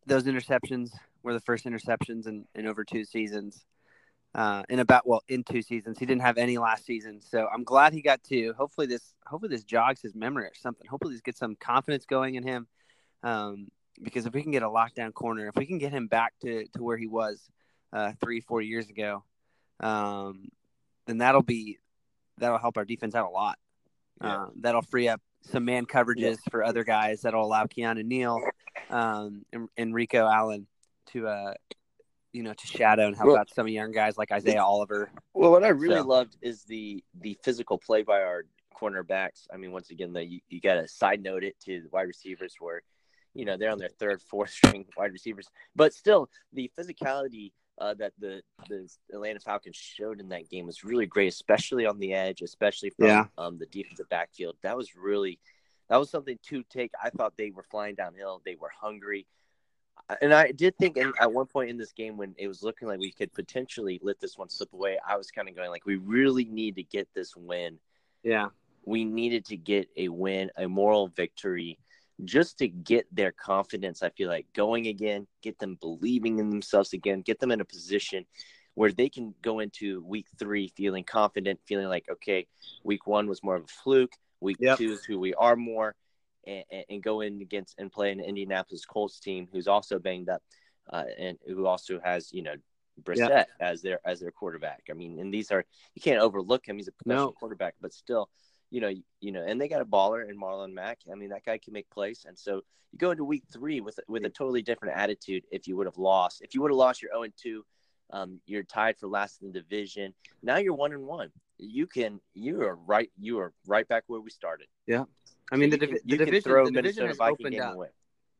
those 0.07 0.25
interceptions 0.25 0.91
were 1.23 1.33
the 1.33 1.41
first 1.41 1.65
interceptions 1.67 2.27
in, 2.27 2.47
in 2.55 2.67
over 2.67 2.85
two 2.85 3.05
seasons 3.05 3.65
uh, 4.35 4.63
in 4.69 4.79
about 4.79 5.07
well 5.07 5.23
in 5.29 5.43
two 5.43 5.63
seasons. 5.63 5.99
He 5.99 6.07
didn't 6.07 6.23
have 6.23 6.39
any 6.39 6.59
last 6.59 6.85
season, 6.85 7.21
so 7.21 7.49
I'm 7.53 7.65
glad 7.65 7.93
he 7.93 8.03
got 8.03 8.23
two. 8.23 8.55
Hopefully 8.57 8.87
this 8.87 9.15
hopefully 9.27 9.51
this 9.51 9.65
jogs 9.65 10.01
his 10.01 10.15
memory 10.15 10.45
or 10.45 10.55
something. 10.55 10.87
Hopefully 10.87 11.15
this 11.15 11.23
gets 11.23 11.39
some 11.39 11.57
confidence 11.57 12.05
going 12.07 12.35
in 12.35 12.43
him. 12.43 12.67
Um, 13.23 13.69
because 14.01 14.27
if 14.27 14.35
we 14.35 14.43
can 14.43 14.53
get 14.53 14.63
a 14.63 14.69
lockdown 14.69 15.13
corner, 15.13 15.49
if 15.49 15.57
we 15.57 15.67
can 15.67 15.79
get 15.79 15.93
him 15.93 16.07
back 16.07 16.33
to, 16.43 16.65
to 16.75 16.83
where 16.85 16.97
he 16.97 17.09
was 17.09 17.43
uh, 17.93 18.13
three 18.21 18.41
four 18.41 18.63
years 18.63 18.89
ago, 18.91 19.25
um, 19.81 20.49
then 21.07 21.19
that'll 21.19 21.43
be 21.43 21.79
that'll 22.39 22.59
help 22.59 22.77
our 22.77 22.85
defense 22.85 23.15
out 23.15 23.27
a 23.27 23.31
lot. 23.31 23.59
Yeah. 24.23 24.45
Um, 24.45 24.53
that'll 24.61 24.83
free 24.83 25.09
up 25.09 25.21
some 25.43 25.65
man 25.65 25.87
coverages 25.87 26.39
for 26.51 26.65
other 26.65 26.85
guys. 26.85 27.23
That'll 27.23 27.45
allow 27.45 27.65
Keanu 27.67 28.05
Neal 28.05 28.41
um, 28.91 29.45
and, 29.53 29.69
and 29.77 29.95
Rico 29.95 30.27
Allen 30.27 30.67
to 31.13 31.29
uh, 31.29 31.55
you 32.33 32.43
know 32.43 32.53
to 32.53 32.67
shadow 32.67 33.07
and 33.07 33.17
help 33.17 33.29
Well- 33.29 33.39
out 33.39 33.51
some 33.55 33.67
of 33.67 33.73
young 33.73 33.93
guys 33.93 34.19
like 34.19 34.33
Isaiah 34.33 34.63
Oliver. 34.63 35.11
Well, 35.35 35.51
what 35.51 35.65
I 35.65 35.69
really 35.69 35.97
So- 35.97 36.07
loved 36.07 36.37
is 36.43 36.65
the 36.65 37.03
the 37.21 37.39
physical 37.43 37.79
play 37.79 38.03
by 38.03 38.23
our 38.23 38.45
cornerbacks. 38.81 39.47
I 39.53 39.57
mean, 39.57 39.73
once 39.73 39.91
again, 39.91 40.13
the, 40.13 40.25
you, 40.25 40.41
you 40.49 40.61
got 40.61 40.75
to 40.75 40.87
side 40.87 41.23
note 41.23 41.43
it 41.43 41.59
to 41.65 41.81
the 41.83 41.89
wide 41.91 42.07
receivers 42.07 42.55
where, 42.61 42.83
you 43.35 43.45
know, 43.45 43.57
they're 43.57 43.73
on 43.73 43.79
their 43.79 43.89
third, 43.89 44.23
fourth 44.23 44.51
string 44.51 44.87
wide 44.97 45.11
receivers, 45.13 45.49
but 45.75 45.93
still 45.93 46.29
the 46.53 46.71
physicality 46.79 47.51
uh, 47.81 47.95
that 47.95 48.13
the 48.19 48.43
the 48.69 48.89
Atlanta 49.13 49.41
Falcons 49.41 49.77
showed 49.77 50.21
in 50.21 50.29
that 50.31 50.49
game 50.51 50.67
was 50.67 50.85
really 50.85 51.07
great, 51.07 51.29
especially 51.29 51.87
on 51.87 51.99
the 51.99 52.13
edge, 52.15 52.43
especially 52.43 52.91
from 52.91 53.07
Yeah. 53.07 53.25
um, 53.37 53.59
the 53.59 53.67
defensive 53.67 54.09
backfield. 54.09 54.57
That 54.63 54.77
was 54.77 54.97
really 54.97 55.39
that 55.89 55.97
was 55.97 56.11
something 56.11 56.39
to 56.49 56.63
take. 56.65 56.91
I 57.03 57.11
thought 57.11 57.35
they 57.37 57.51
were 57.51 57.63
flying 57.63 57.95
downhill. 57.95 58.43
They 58.45 58.57
were 58.57 58.71
hungry. 58.81 59.27
And 60.21 60.33
I 60.33 60.53
did 60.53 60.77
think 60.79 60.97
in, 60.97 61.13
at 61.21 61.33
one 61.33 61.47
point 61.47 61.71
in 61.71 61.77
this 61.77 61.93
game 61.93 62.17
when 62.17 62.35
it 62.39 62.47
was 62.47 62.63
looking 62.63 62.89
like 62.89 63.01
we 63.01 63.11
could 63.11 63.33
potentially 63.33 63.99
let 64.03 64.21
this 64.21 64.39
one 64.39 64.49
slip 64.49 64.73
away, 64.73 64.99
I 65.07 65.17
was 65.17 65.31
kind 65.31 65.49
of 65.49 65.57
going 65.57 65.71
like, 65.71 65.87
we 65.87 65.97
really 65.97 66.45
need 66.45 66.77
to 66.77 66.83
get 66.83 67.09
this 67.15 67.35
win. 67.37 67.79
Yeah, 68.23 68.49
We 68.85 69.05
needed 69.05 69.45
to 69.47 69.57
get 69.57 69.89
a 69.97 70.09
win, 70.09 70.51
a 70.57 70.69
moral 70.69 71.09
victory, 71.09 71.79
just 72.25 72.59
to 72.59 72.69
get 72.69 73.07
their 73.15 73.33
confidence. 73.33 74.03
I 74.03 74.11
feel 74.11 74.29
like 74.29 74.47
going 74.53 74.87
again, 74.89 75.27
get 75.43 75.59
them 75.59 75.77
believing 75.81 76.39
in 76.39 76.51
themselves 76.51 76.93
again, 76.93 77.21
get 77.23 77.39
them 77.41 77.51
in 77.51 77.61
a 77.61 77.65
position 77.65 78.27
where 78.75 78.93
they 78.93 79.09
can 79.09 79.35
go 79.43 79.59
into 79.61 80.03
week 80.05 80.27
three 80.39 80.69
feeling 80.77 81.05
confident, 81.05 81.61
feeling 81.67 81.89
like, 81.89 82.07
okay, 82.11 82.47
week 82.85 83.07
one 83.07 83.27
was 83.27 83.43
more 83.43 83.57
of 83.57 83.65
a 83.65 83.67
fluke. 83.83 84.13
Week 84.41 84.57
Yep. 84.61 84.79
two 84.79 84.93
is 84.93 85.05
who 85.05 85.19
we 85.19 85.35
are 85.35 85.57
more, 85.57 85.97
and, 86.47 86.65
and- 86.89 87.03
go 87.03 87.21
in 87.23 87.41
against 87.41 87.75
and 87.79 87.91
play 87.91 88.13
an 88.13 88.21
Indianapolis 88.21 88.85
Colts 88.85 89.19
team 89.19 89.49
who's 89.53 89.67
also 89.67 89.99
banged 89.99 90.29
up, 90.29 90.43
uh, 90.93 91.05
and 91.19 91.39
who 91.47 91.67
also 91.67 91.99
has 92.05 92.33
you 92.33 92.43
know 92.43 92.55
Brissett 93.03 93.47
as 93.61 93.83
their 93.83 94.01
as 94.05 94.21
their 94.21 94.31
quarterback. 94.31 94.85
I 94.91 94.93
mean, 94.93 95.19
and 95.19 95.35
these 95.35 95.51
are 95.51 95.65
you 95.95 96.03
can't 96.03 96.21
overlook 96.21 96.67
him. 96.69 96.77
He's 96.77 96.87
a 96.89 96.93
professional 96.93 97.27
No. 97.27 97.33
quarterback, 97.33 97.75
but 97.81 97.93
still, 97.93 98.31
you 98.71 98.81
know, 98.81 98.93
you 99.21 99.33
know, 99.33 99.43
and 99.43 99.61
they 99.61 99.69
got 99.69 99.81
a 99.81 99.85
baller 99.85 100.29
in 100.29 100.39
Marlon 100.39 100.73
Mack. 100.73 101.01
I 101.11 101.15
mean, 101.15 101.31
that 101.31 101.45
guy 101.45 101.59
can 101.59 101.73
make 101.73 101.89
plays, 101.91 102.25
and 102.29 102.39
so 102.39 102.63
you 102.93 102.99
go 102.99 103.11
into 103.11 103.25
week 103.25 103.45
three 103.53 103.81
with 103.81 103.99
with 104.09 104.25
a 104.25 104.31
totally 104.31 104.63
different 104.63 104.97
attitude. 104.97 105.45
If 105.51 105.67
you 105.67 105.77
would 105.77 105.87
have 105.87 105.99
lost, 105.99 106.43
if 106.43 106.55
you 106.55 106.63
would 106.63 106.71
have 106.71 106.77
lost, 106.79 107.03
you're 107.03 107.11
zero 107.13 107.23
and 107.25 107.33
two. 107.37 107.65
Um, 108.11 108.41
you're 108.47 108.63
tied 108.63 108.97
for 108.99 109.07
last 109.07 109.43
in 109.43 109.53
the 109.53 109.61
division. 109.61 110.15
Now 110.43 110.57
you're 110.57 110.75
one 110.75 110.93
and 110.93 111.07
one. 111.07 111.31
You 111.59 111.87
can 111.87 112.21
you 112.35 112.63
are 112.63 112.77
right. 112.77 113.11
You 113.19 113.39
are 113.41 113.53
right 113.67 113.87
back 113.87 114.05
where 114.07 114.21
we 114.21 114.31
started. 114.31 114.69
Yeah, 114.87 115.05
I 115.53 115.57
mean 115.57 115.71
So 115.71 115.77
the, 115.77 115.87
divi- 115.87 115.99
can, 115.99 116.09
you 116.09 116.17
the 116.19 116.25
division 116.25 116.51
throw 116.51 116.65
the 116.67 116.73
division 116.73 117.07
has 117.07 117.17
Viking 117.17 117.33
opened 117.41 117.53
game 117.53 117.63
up. 117.63 117.75
away. 117.75 117.89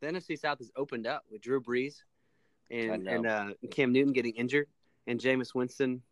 The 0.01 0.07
NFC 0.07 0.39
South 0.39 0.59
has 0.59 0.71
opened 0.77 1.07
up 1.07 1.25
with 1.31 1.43
Drew 1.43 1.61
Brees 1.61 2.03
and 2.71 3.09
and 3.09 3.27
uh, 3.27 3.49
Cam 3.71 3.93
Newton 3.93 4.13
getting 4.13 4.35
injured 4.35 4.69
and 5.07 5.21
Jameis 5.21 5.55
Winston 5.55 6.03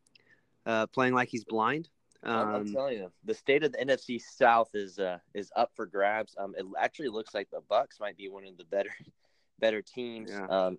uh, 0.66 0.86
playing 0.88 1.14
like 1.14 1.28
he's 1.28 1.44
blind. 1.44 1.88
I'm, 2.22 2.54
I'm 2.54 2.60
Um, 2.62 2.66
telling 2.72 2.98
you, 2.98 3.12
the 3.24 3.34
state 3.34 3.62
of 3.64 3.72
the 3.72 3.78
NFC 3.78 4.20
South 4.20 4.70
is 4.74 4.98
uh, 4.98 5.18
is 5.34 5.50
up 5.56 5.70
for 5.74 5.86
grabs. 5.86 6.34
Um, 6.38 6.54
it 6.56 6.64
actually 6.78 7.08
looks 7.08 7.34
like 7.34 7.48
the 7.50 7.60
Bucks 7.68 8.00
might 8.00 8.16
be 8.16 8.28
one 8.28 8.46
of 8.46 8.56
the 8.56 8.64
better 8.64 8.90
better 9.58 9.82
teams. 9.82 10.30
Yeah. 10.30 10.46
Um, 10.46 10.78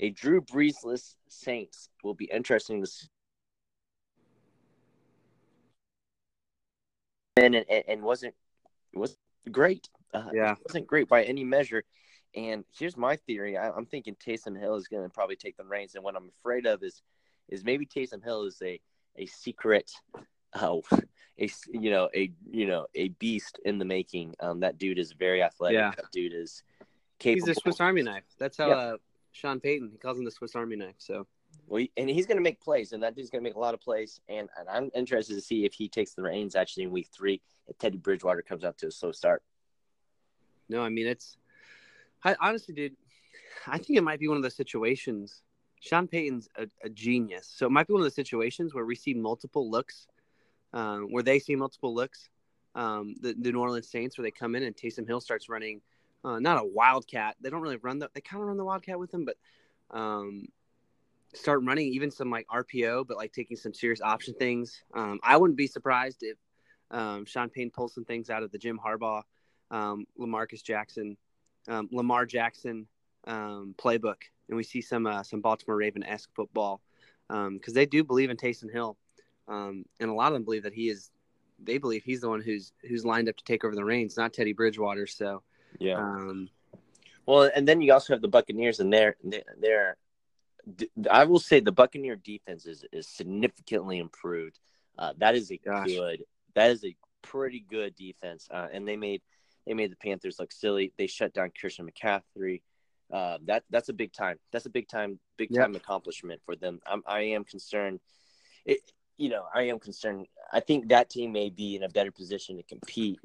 a 0.00 0.10
Drew 0.10 0.40
Breesless 0.40 1.16
Saints 1.28 1.90
will 2.02 2.14
be 2.14 2.24
interesting 2.26 2.80
to 2.80 2.86
see. 2.86 3.06
And, 7.36 7.54
and, 7.54 7.66
and 7.88 8.02
wasn't 8.02 8.34
was 8.94 9.16
great. 9.50 9.88
Uh, 10.12 10.30
Yeah. 10.32 10.52
it 10.52 10.58
wasn't 10.66 10.86
great 10.86 11.08
by 11.08 11.22
any 11.24 11.44
measure. 11.44 11.84
And 12.34 12.64
here's 12.78 12.96
my 12.96 13.16
theory: 13.16 13.56
I, 13.56 13.70
I'm 13.70 13.86
thinking 13.86 14.14
Taysom 14.16 14.58
Hill 14.58 14.76
is 14.76 14.88
going 14.88 15.02
to 15.02 15.08
probably 15.08 15.36
take 15.36 15.56
the 15.56 15.64
reins. 15.64 15.94
And 15.94 16.04
what 16.04 16.16
I'm 16.16 16.30
afraid 16.40 16.66
of 16.66 16.82
is 16.82 17.02
is 17.48 17.64
maybe 17.64 17.86
Taysom 17.86 18.22
Hill 18.22 18.44
is 18.44 18.60
a 18.62 18.80
a 19.16 19.26
secret 19.26 19.90
uh, 20.54 20.80
a 21.38 21.50
you 21.72 21.90
know 21.90 22.08
a 22.14 22.30
you 22.50 22.66
know 22.66 22.86
a 22.94 23.08
beast 23.08 23.58
in 23.64 23.78
the 23.78 23.84
making. 23.84 24.34
Um, 24.40 24.60
that 24.60 24.78
dude 24.78 24.98
is 24.98 25.12
very 25.12 25.42
athletic. 25.42 25.76
Yeah. 25.76 25.92
That 25.96 26.10
dude 26.12 26.34
is 26.34 26.62
capable. 27.18 27.46
He's 27.46 27.56
a 27.56 27.60
Swiss 27.60 27.80
Army 27.80 28.02
knife. 28.02 28.24
That's 28.38 28.56
how 28.56 28.68
Yep. 28.68 28.76
uh, 28.76 28.96
Sean 29.32 29.60
Payton 29.60 29.90
he 29.92 29.98
calls 29.98 30.18
him 30.18 30.24
the 30.24 30.30
Swiss 30.30 30.54
Army 30.54 30.76
knife. 30.76 30.96
So 30.98 31.26
Well, 31.66 31.84
and 31.96 32.10
he's 32.10 32.26
going 32.26 32.36
to 32.36 32.42
make 32.42 32.60
plays, 32.60 32.92
and 32.92 33.02
that 33.02 33.14
dude's 33.14 33.30
going 33.30 33.42
to 33.42 33.48
make 33.48 33.56
a 33.56 33.60
lot 33.60 33.74
of 33.74 33.80
plays. 33.80 34.20
And, 34.28 34.48
and 34.58 34.68
I'm 34.68 34.90
interested 34.94 35.34
to 35.34 35.40
see 35.40 35.64
if 35.64 35.72
he 35.72 35.88
takes 35.88 36.14
the 36.14 36.22
reins 36.22 36.54
actually 36.54 36.84
in 36.84 36.90
week 36.90 37.08
three. 37.12 37.40
If 37.68 37.78
Teddy 37.78 37.98
Bridgewater 37.98 38.42
comes 38.42 38.64
out 38.64 38.76
to 38.78 38.88
a 38.88 38.90
slow 38.90 39.12
start. 39.12 39.42
no, 40.68 40.82
I 40.82 40.88
mean 40.88 41.06
it's. 41.06 41.36
I 42.22 42.36
honestly, 42.40 42.74
dude, 42.74 42.96
I 43.66 43.78
think 43.78 43.98
it 43.98 44.02
might 44.02 44.20
be 44.20 44.28
one 44.28 44.36
of 44.36 44.42
those 44.42 44.56
situations. 44.56 45.42
Sean 45.80 46.06
Payton's 46.06 46.48
a, 46.58 46.66
a 46.84 46.90
genius, 46.90 47.50
so 47.50 47.64
it 47.66 47.70
might 47.70 47.86
be 47.86 47.94
one 47.94 48.02
of 48.02 48.04
the 48.04 48.10
situations 48.10 48.74
where 48.74 48.84
we 48.84 48.94
see 48.94 49.14
multiple 49.14 49.70
looks, 49.70 50.06
um, 50.72 51.08
where 51.10 51.22
they 51.22 51.38
see 51.38 51.56
multiple 51.56 51.94
looks. 51.94 52.28
Um, 52.74 53.16
the, 53.20 53.34
the 53.38 53.50
New 53.52 53.60
Orleans 53.60 53.90
Saints, 53.90 54.16
where 54.16 54.22
they 54.22 54.30
come 54.30 54.54
in 54.54 54.62
and 54.62 54.76
Taysom 54.76 55.06
Hill 55.06 55.20
starts 55.20 55.48
running, 55.48 55.80
uh, 56.24 56.38
not 56.38 56.60
a 56.60 56.64
wildcat. 56.64 57.36
They 57.40 57.50
don't 57.50 57.62
really 57.62 57.78
run 57.78 57.98
the. 57.98 58.10
They 58.14 58.20
kind 58.20 58.42
of 58.42 58.48
run 58.48 58.56
the 58.56 58.64
wildcat 58.64 58.98
with 58.98 59.12
him, 59.12 59.24
but 59.24 59.36
um, 59.90 60.46
start 61.34 61.62
running 61.64 61.86
even 61.88 62.10
some 62.10 62.30
like 62.30 62.46
RPO, 62.48 63.06
but 63.08 63.16
like 63.16 63.32
taking 63.32 63.56
some 63.56 63.74
serious 63.74 64.00
option 64.00 64.34
things. 64.34 64.82
Um, 64.94 65.18
I 65.22 65.36
wouldn't 65.36 65.56
be 65.56 65.66
surprised 65.66 66.22
if 66.22 66.36
um, 66.90 67.24
Sean 67.24 67.48
Payne 67.48 67.70
pulls 67.70 67.94
some 67.94 68.04
things 68.04 68.30
out 68.30 68.42
of 68.42 68.52
the 68.52 68.58
Jim 68.58 68.78
Harbaugh, 68.84 69.22
um, 69.70 70.06
Lamarcus 70.18 70.62
Jackson, 70.62 71.16
Lamar 71.68 72.26
Jackson 72.26 72.86
playbook, 73.26 74.22
and 74.48 74.56
we 74.56 74.62
see 74.62 74.80
some 74.80 75.06
uh, 75.06 75.22
some 75.22 75.40
Baltimore 75.40 75.76
Raven 75.76 76.02
esque 76.02 76.30
football 76.34 76.80
because 77.28 77.74
they 77.74 77.86
do 77.86 78.04
believe 78.04 78.30
in 78.30 78.36
Taysom 78.36 78.70
Hill, 78.70 78.96
um, 79.50 79.84
and 79.98 80.08
a 80.08 80.14
lot 80.14 80.28
of 80.28 80.34
them 80.34 80.44
believe 80.44 80.62
that 80.62 80.72
he 80.72 80.88
is. 80.88 81.10
They 81.62 81.76
believe 81.76 82.04
he's 82.04 82.22
the 82.22 82.28
one 82.30 82.40
who's 82.40 82.72
who's 82.88 83.04
lined 83.04 83.28
up 83.28 83.36
to 83.36 83.44
take 83.44 83.64
over 83.64 83.74
the 83.74 83.84
reins, 83.84 84.16
not 84.16 84.32
Teddy 84.32 84.54
Bridgewater. 84.54 85.06
So, 85.06 85.42
Yeah. 85.78 85.98
um, 85.98 86.48
Well, 87.26 87.50
and 87.54 87.68
then 87.68 87.82
you 87.82 87.92
also 87.92 88.14
have 88.14 88.22
the 88.22 88.28
Buccaneers, 88.28 88.80
and 88.80 88.92
they're 88.92 89.16
they're. 89.58 89.96
I 91.10 91.24
will 91.24 91.38
say 91.40 91.60
the 91.60 91.72
Buccaneer 91.72 92.16
defense 92.16 92.66
is, 92.66 92.84
is 92.92 93.08
significantly 93.08 93.98
improved. 93.98 94.58
Uh, 94.98 95.14
that 95.18 95.34
is 95.34 95.50
a 95.50 95.56
Gosh. 95.58 95.86
good. 95.86 96.24
That 96.54 96.70
is 96.70 96.84
a 96.84 96.94
pretty 97.22 97.60
good 97.68 97.94
defense, 97.96 98.48
uh, 98.50 98.68
and 98.72 98.86
they 98.86 98.96
made 98.96 99.22
they 99.66 99.74
made 99.74 99.92
the 99.92 99.96
Panthers 99.96 100.38
look 100.38 100.52
silly. 100.52 100.92
They 100.96 101.06
shut 101.06 101.34
down 101.34 101.50
Christian 101.58 101.88
McCaffrey. 101.90 102.62
Uh, 103.12 103.38
that 103.46 103.64
that's 103.70 103.88
a 103.88 103.92
big 103.92 104.12
time. 104.12 104.38
That's 104.52 104.66
a 104.66 104.70
big 104.70 104.88
time, 104.88 105.18
big 105.36 105.50
Yep. 105.50 105.60
time 105.60 105.76
accomplishment 105.76 106.40
for 106.46 106.56
them. 106.56 106.80
I'm, 106.86 107.02
I 107.06 107.20
am 107.20 107.44
concerned. 107.44 108.00
It, 108.64 108.80
you 109.20 109.28
know, 109.28 109.44
I 109.54 109.64
am 109.64 109.78
concerned. 109.78 110.26
I 110.50 110.60
think 110.60 110.88
that 110.88 111.10
team 111.10 111.30
may 111.32 111.50
be 111.50 111.76
in 111.76 111.82
a 111.82 111.88
better 111.88 112.10
position 112.10 112.56
to 112.56 112.62
compete. 112.62 113.20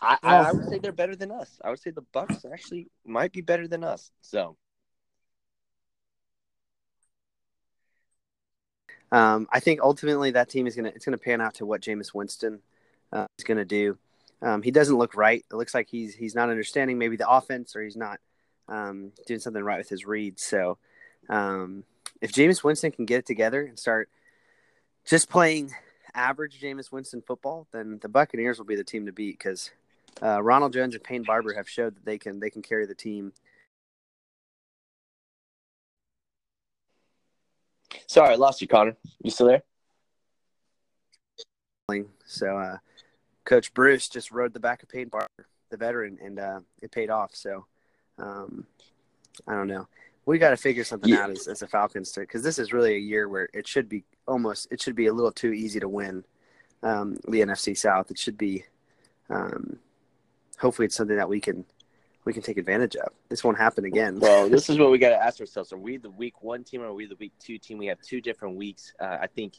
I, 0.00 0.18
I, 0.22 0.36
I 0.36 0.52
would 0.52 0.68
say 0.68 0.78
they're 0.78 0.92
better 0.92 1.16
than 1.16 1.30
us. 1.30 1.58
I 1.64 1.70
would 1.70 1.80
say 1.80 1.90
the 1.90 2.04
Bucks 2.12 2.44
actually 2.50 2.88
might 3.04 3.32
be 3.32 3.40
better 3.40 3.66
than 3.66 3.82
us. 3.82 4.10
So 4.20 4.56
Um, 9.10 9.46
I 9.52 9.60
think 9.60 9.80
ultimately 9.82 10.30
that 10.30 10.48
team 10.48 10.66
is 10.66 10.74
gonna 10.74 10.88
it's 10.88 11.04
gonna 11.04 11.18
pan 11.18 11.42
out 11.42 11.54
to 11.54 11.66
what 11.66 11.82
Jameis 11.82 12.14
Winston 12.14 12.60
uh, 13.12 13.26
is 13.38 13.44
gonna 13.44 13.64
do. 13.64 13.98
Um, 14.40 14.62
he 14.62 14.70
doesn't 14.70 14.96
look 14.96 15.14
right. 15.14 15.44
It 15.50 15.54
looks 15.54 15.74
like 15.74 15.88
he's 15.88 16.14
he's 16.14 16.34
not 16.34 16.48
understanding 16.48 16.98
maybe 16.98 17.16
the 17.16 17.28
offense 17.28 17.76
or 17.76 17.82
he's 17.82 17.96
not 17.96 18.20
um, 18.68 19.12
doing 19.26 19.38
something 19.38 19.62
right 19.62 19.78
with 19.78 19.90
his 19.90 20.06
reads. 20.06 20.42
So 20.42 20.78
um, 21.28 21.84
if 22.22 22.32
Jameis 22.32 22.64
Winston 22.64 22.90
can 22.90 23.04
get 23.04 23.18
it 23.18 23.26
together 23.26 23.64
and 23.64 23.78
start 23.78 24.08
just 25.04 25.28
playing 25.28 25.72
average 26.14 26.60
Jameis 26.60 26.92
Winston 26.92 27.22
football, 27.22 27.66
then 27.72 27.98
the 28.00 28.08
Buccaneers 28.08 28.58
will 28.58 28.66
be 28.66 28.76
the 28.76 28.84
team 28.84 29.06
to 29.06 29.12
beat 29.12 29.38
because 29.38 29.70
uh, 30.22 30.42
Ronald 30.42 30.72
Jones 30.72 30.94
and 30.94 31.02
Peyton 31.02 31.24
Barber 31.24 31.54
have 31.54 31.68
showed 31.68 31.96
that 31.96 32.04
they 32.04 32.18
can 32.18 32.40
they 32.40 32.50
can 32.50 32.62
carry 32.62 32.86
the 32.86 32.94
team. 32.94 33.32
sorry, 38.06 38.32
I 38.32 38.36
lost 38.36 38.60
you, 38.60 38.68
Connor. 38.68 38.96
You 39.22 39.30
still 39.30 39.46
there? 39.48 39.62
So 42.24 42.56
uh, 42.56 42.78
Coach 43.44 43.74
Bruce 43.74 44.08
just 44.08 44.30
rode 44.30 44.54
the 44.54 44.60
back 44.60 44.82
of 44.82 44.88
Peyton 44.88 45.08
Barber, 45.08 45.48
the 45.70 45.76
veteran, 45.76 46.18
and 46.22 46.38
uh, 46.38 46.60
it 46.80 46.90
paid 46.90 47.10
off. 47.10 47.34
So 47.34 47.66
um, 48.18 48.66
I 49.46 49.54
don't 49.54 49.66
know. 49.66 49.88
We 50.24 50.38
got 50.38 50.50
to 50.50 50.56
figure 50.56 50.84
something 50.84 51.10
Yeah. 51.10 51.24
out 51.24 51.30
as, 51.30 51.48
as 51.48 51.62
a 51.62 51.66
Falcons 51.66 52.12
because 52.12 52.42
this 52.42 52.58
is 52.58 52.72
really 52.72 52.94
a 52.94 52.98
year 52.98 53.28
where 53.28 53.48
it 53.52 53.66
should 53.66 53.88
be 53.88 54.04
almost 54.28 54.68
it 54.70 54.80
should 54.80 54.94
be 54.94 55.06
a 55.06 55.12
little 55.12 55.32
too 55.32 55.52
easy 55.52 55.80
to 55.80 55.88
win 55.88 56.24
um, 56.82 57.14
the 57.28 57.40
NFC 57.40 57.76
South. 57.76 58.10
It 58.10 58.18
should 58.18 58.38
be. 58.38 58.64
Um, 59.30 59.78
hopefully, 60.58 60.86
it's 60.86 60.94
something 60.96 61.16
that 61.16 61.28
we 61.28 61.40
can 61.40 61.64
we 62.24 62.32
can 62.32 62.42
take 62.42 62.56
advantage 62.56 62.94
of. 62.96 63.12
This 63.28 63.42
won't 63.42 63.58
happen 63.58 63.84
again. 63.84 64.20
Well, 64.20 64.48
this 64.48 64.70
is 64.70 64.78
what 64.78 64.90
we 64.92 64.98
got 64.98 65.08
to 65.10 65.16
ask 65.22 65.40
ourselves: 65.40 65.72
Are 65.72 65.78
we 65.78 65.96
the 65.96 66.10
week 66.10 66.42
one 66.42 66.62
team 66.62 66.82
or 66.82 66.86
are 66.86 66.94
we 66.94 67.06
the 67.06 67.16
week 67.16 67.32
two 67.40 67.58
team? 67.58 67.78
We 67.78 67.86
have 67.86 68.00
two 68.00 68.20
different 68.20 68.56
weeks. 68.56 68.94
Uh, 69.00 69.18
I 69.20 69.26
think 69.26 69.54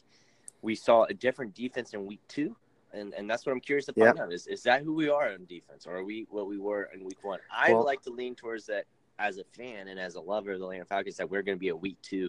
we 0.62 0.74
saw 0.74 1.04
a 1.04 1.12
different 1.14 1.54
defense 1.54 1.92
in 1.92 2.06
week 2.06 2.20
two, 2.26 2.56
and, 2.94 3.12
and 3.12 3.28
that's 3.28 3.44
what 3.44 3.52
I'm 3.52 3.60
curious 3.60 3.84
to 3.86 3.92
find 3.92 4.18
out: 4.18 4.32
is 4.32 4.46
is 4.46 4.62
that 4.62 4.82
who 4.82 4.94
we 4.94 5.10
are 5.10 5.30
on 5.30 5.44
defense, 5.44 5.86
or 5.86 5.96
are 5.96 6.04
we 6.04 6.26
what 6.30 6.46
we 6.46 6.58
were 6.58 6.88
in 6.94 7.04
week 7.04 7.22
one? 7.22 7.40
I 7.54 7.72
Well- 7.74 7.84
like 7.84 8.00
to 8.02 8.10
lean 8.10 8.34
towards 8.34 8.64
that 8.66 8.86
as 9.18 9.38
a 9.38 9.44
fan 9.44 9.88
and 9.88 9.98
as 9.98 10.14
a 10.14 10.20
lover 10.20 10.52
of 10.52 10.58
the 10.60 10.64
Atlanta 10.64 10.84
Falcons 10.84 11.16
that 11.16 11.30
we're 11.30 11.42
going 11.42 11.56
to 11.56 11.60
be 11.60 11.68
a 11.68 11.76
week 11.76 11.96
two 12.02 12.28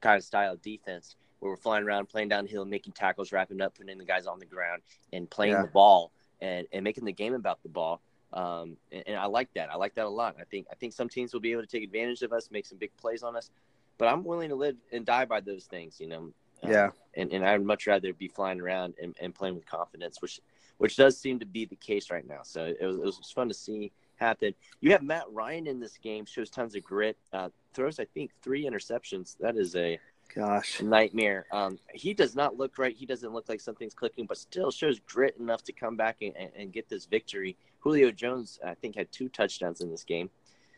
kind 0.00 0.16
of 0.16 0.24
style 0.24 0.52
of 0.52 0.62
defense 0.62 1.16
where 1.40 1.50
we're 1.50 1.56
flying 1.56 1.84
around, 1.84 2.08
playing 2.08 2.28
downhill, 2.28 2.64
making 2.64 2.92
tackles, 2.92 3.32
wrapping 3.32 3.60
up, 3.60 3.74
putting 3.76 3.96
the 3.98 4.04
guys 4.04 4.26
on 4.26 4.38
the 4.38 4.46
ground, 4.46 4.82
and 5.12 5.28
playing 5.30 5.52
Yeah. 5.54 5.62
the 5.62 5.68
ball 5.68 6.12
and, 6.40 6.66
and 6.72 6.84
making 6.84 7.04
the 7.04 7.12
game 7.12 7.34
about 7.34 7.62
the 7.62 7.68
ball. 7.68 8.00
Um, 8.32 8.76
and, 8.92 9.04
and 9.06 9.16
I 9.16 9.26
like 9.26 9.48
that. 9.54 9.70
I 9.72 9.76
like 9.76 9.94
that 9.94 10.04
a 10.04 10.08
lot. 10.10 10.36
I 10.38 10.44
think 10.44 10.66
I 10.70 10.74
think 10.74 10.92
some 10.92 11.08
teams 11.08 11.32
will 11.32 11.40
be 11.40 11.52
able 11.52 11.62
to 11.62 11.66
take 11.68 11.82
advantage 11.82 12.22
of 12.22 12.32
us, 12.32 12.50
make 12.50 12.66
some 12.66 12.76
big 12.78 12.94
plays 12.96 13.22
on 13.22 13.36
us. 13.36 13.50
But 13.96 14.08
I'm 14.08 14.22
willing 14.22 14.50
to 14.50 14.54
live 14.54 14.76
and 14.92 15.06
die 15.06 15.24
by 15.24 15.40
those 15.40 15.64
things, 15.64 15.98
you 15.98 16.08
know. 16.08 16.32
Uh, 16.62 16.68
Yeah. 16.68 16.90
And 17.14 17.32
and 17.32 17.44
I'd 17.46 17.62
much 17.62 17.86
rather 17.86 18.12
be 18.12 18.28
flying 18.28 18.60
around 18.60 18.94
and, 19.02 19.16
and 19.20 19.34
playing 19.34 19.54
with 19.54 19.64
confidence, 19.66 20.20
which 20.20 20.40
which 20.76 20.96
does 20.96 21.18
seem 21.18 21.38
to 21.38 21.46
be 21.46 21.64
the 21.64 21.76
case 21.76 22.10
right 22.10 22.26
now. 22.26 22.40
So 22.42 22.64
it 22.78 22.84
was 22.84 22.98
it 22.98 23.04
was 23.04 23.32
fun 23.34 23.48
to 23.48 23.54
see 23.54 23.92
happen. 24.18 24.54
You 24.80 24.92
have 24.92 25.02
Matt 25.02 25.24
Ryan 25.30 25.66
in 25.66 25.80
this 25.80 25.96
game, 25.98 26.24
shows 26.24 26.50
tons 26.50 26.74
of 26.74 26.82
grit, 26.82 27.16
uh, 27.32 27.48
throws 27.74 27.98
I 27.98 28.04
think 28.06 28.30
three 28.42 28.64
interceptions. 28.64 29.36
That 29.38 29.56
is 29.56 29.76
a 29.76 29.98
Gosh, 30.34 30.82
nightmare. 30.82 31.46
Um, 31.52 31.78
he 31.94 32.12
does 32.12 32.36
not 32.36 32.56
look 32.56 32.78
right. 32.78 32.94
He 32.94 33.06
doesn't 33.06 33.32
look 33.32 33.48
like 33.48 33.60
something's 33.60 33.94
clicking, 33.94 34.26
but 34.26 34.36
still 34.36 34.70
shows 34.70 35.00
grit 35.00 35.36
enough 35.38 35.62
to 35.64 35.72
come 35.72 35.96
back 35.96 36.18
and, 36.20 36.34
and, 36.56 36.72
get 36.72 36.88
this 36.88 37.06
victory. 37.06 37.56
Julio 37.80 38.10
Jones, 38.10 38.58
I 38.64 38.74
think, 38.74 38.94
had 38.94 39.10
two 39.10 39.28
touchdowns 39.28 39.80
in 39.80 39.90
this 39.90 40.04
game. 40.04 40.28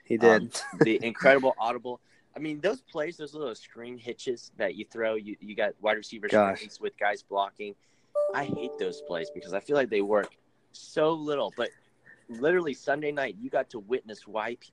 he 0.04 0.16
did. 0.16 0.42
Um, 0.42 0.50
the 0.80 1.04
incredible 1.04 1.54
audible. 1.58 2.00
I 2.36 2.38
mean, 2.38 2.60
those 2.60 2.80
plays, 2.80 3.16
those 3.16 3.34
little 3.34 3.54
screen 3.56 3.98
hitches 3.98 4.52
that 4.56 4.76
you 4.76 4.84
throw, 4.84 5.16
you, 5.16 5.36
you 5.40 5.56
got 5.56 5.72
wide 5.80 5.96
receiver 5.96 6.28
screens 6.28 6.80
with 6.80 6.96
guys 6.96 7.22
blocking. 7.22 7.74
I 8.32 8.44
hate 8.44 8.70
those 8.78 9.02
plays 9.02 9.30
because 9.34 9.52
I 9.52 9.58
feel 9.58 9.74
like 9.74 9.90
they 9.90 10.00
work 10.00 10.30
so 10.72 11.12
little. 11.12 11.52
But 11.56 11.70
literally 12.30 12.74
Sunday 12.74 13.12
night, 13.12 13.36
you 13.40 13.50
got 13.50 13.70
to 13.70 13.78
witness 13.80 14.26
why 14.26 14.54
pe- 14.56 14.68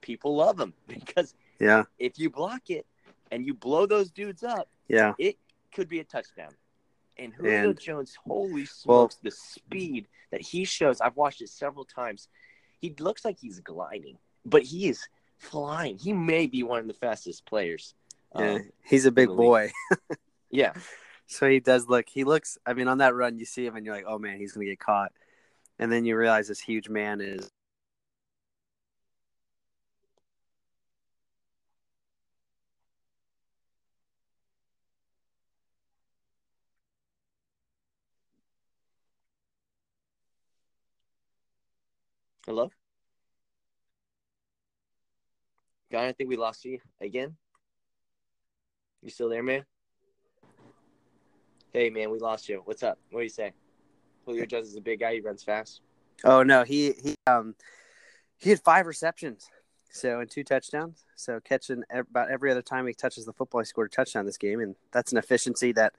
people 0.00 0.36
love 0.36 0.56
them 0.56 0.74
because 0.86 1.34
yeah, 1.58 1.84
if 1.98 2.18
you 2.18 2.30
block 2.30 2.70
it 2.70 2.86
and 3.30 3.44
you 3.44 3.54
blow 3.54 3.86
those 3.86 4.10
dudes 4.10 4.42
up, 4.42 4.68
yeah. 4.88 5.12
it 5.18 5.36
could 5.74 5.88
be 5.88 6.00
a 6.00 6.04
touchdown. 6.04 6.50
And 7.18 7.32
Julio 7.34 7.70
And- 7.70 7.80
Jones, 7.80 8.16
holy 8.26 8.64
smokes, 8.66 8.84
Well- 8.86 9.10
the 9.22 9.30
speed 9.30 10.06
that 10.30 10.40
he 10.40 10.64
shows. 10.64 11.00
I've 11.00 11.16
watched 11.16 11.40
it 11.42 11.48
several 11.48 11.84
times. 11.84 12.28
He 12.80 12.94
looks 13.00 13.24
like 13.24 13.38
he's 13.40 13.58
gliding, 13.60 14.18
but 14.44 14.62
he 14.62 14.88
is 14.88 15.08
flying. 15.38 15.98
He 15.98 16.12
may 16.12 16.46
be 16.46 16.62
one 16.62 16.78
of 16.78 16.86
the 16.86 16.94
fastest 16.94 17.44
players. 17.44 17.94
Yeah, 18.38 18.52
Um, 18.54 18.70
he's 18.84 19.04
a 19.06 19.10
big 19.10 19.28
boy. 19.28 19.72
yeah. 20.50 20.72
So 21.30 21.46
he 21.46 21.60
does 21.60 21.86
look. 21.88 22.08
He 22.08 22.24
looks. 22.24 22.56
I 22.64 22.72
mean, 22.72 22.88
on 22.88 22.96
that 22.98 23.14
run, 23.14 23.36
you 23.36 23.44
see 23.44 23.66
him, 23.66 23.76
and 23.76 23.84
you're 23.84 23.94
like, 23.94 24.06
"Oh 24.08 24.18
man, 24.18 24.38
he's 24.38 24.54
gonna 24.54 24.64
get 24.64 24.78
caught." 24.80 25.12
And 25.78 25.92
then 25.92 26.04
you 26.04 26.16
realize 26.16 26.48
this 26.48 26.60
huge 26.60 26.88
man 26.88 27.20
is. 27.20 27.50
Hello? 42.44 42.70
Guy, 45.92 46.08
I 46.08 46.12
think 46.12 46.30
we 46.30 46.36
lost 46.36 46.64
you 46.64 46.78
again. 47.00 47.36
You 49.02 49.10
still 49.10 49.28
there, 49.28 49.42
man? 49.42 49.64
Hey, 51.72 51.90
man, 51.90 52.10
we 52.10 52.18
lost 52.18 52.48
you. 52.48 52.62
What's 52.64 52.82
up? 52.82 52.98
What 53.10 53.20
do 53.20 53.24
you 53.24 53.28
say? 53.28 53.52
Julio 54.28 54.44
Jones 54.44 54.68
is 54.68 54.76
a 54.76 54.80
big 54.80 55.00
guy. 55.00 55.14
He 55.14 55.20
runs 55.20 55.42
fast. 55.42 55.80
Oh 56.22 56.42
no, 56.42 56.62
he 56.62 56.92
he 57.02 57.14
um 57.26 57.54
he 58.36 58.50
had 58.50 58.60
five 58.60 58.86
receptions, 58.86 59.48
so 59.90 60.20
and 60.20 60.30
two 60.30 60.44
touchdowns. 60.44 61.04
So 61.16 61.40
catching 61.40 61.82
about 61.90 62.30
every 62.30 62.50
other 62.50 62.62
time 62.62 62.86
he 62.86 62.92
touches 62.92 63.24
the 63.24 63.32
football, 63.32 63.62
he 63.62 63.64
scored 63.64 63.88
a 63.88 63.90
touchdown 63.96 64.26
this 64.26 64.36
game, 64.36 64.60
and 64.60 64.76
that's 64.92 65.12
an 65.12 65.18
efficiency 65.18 65.72
that 65.72 65.94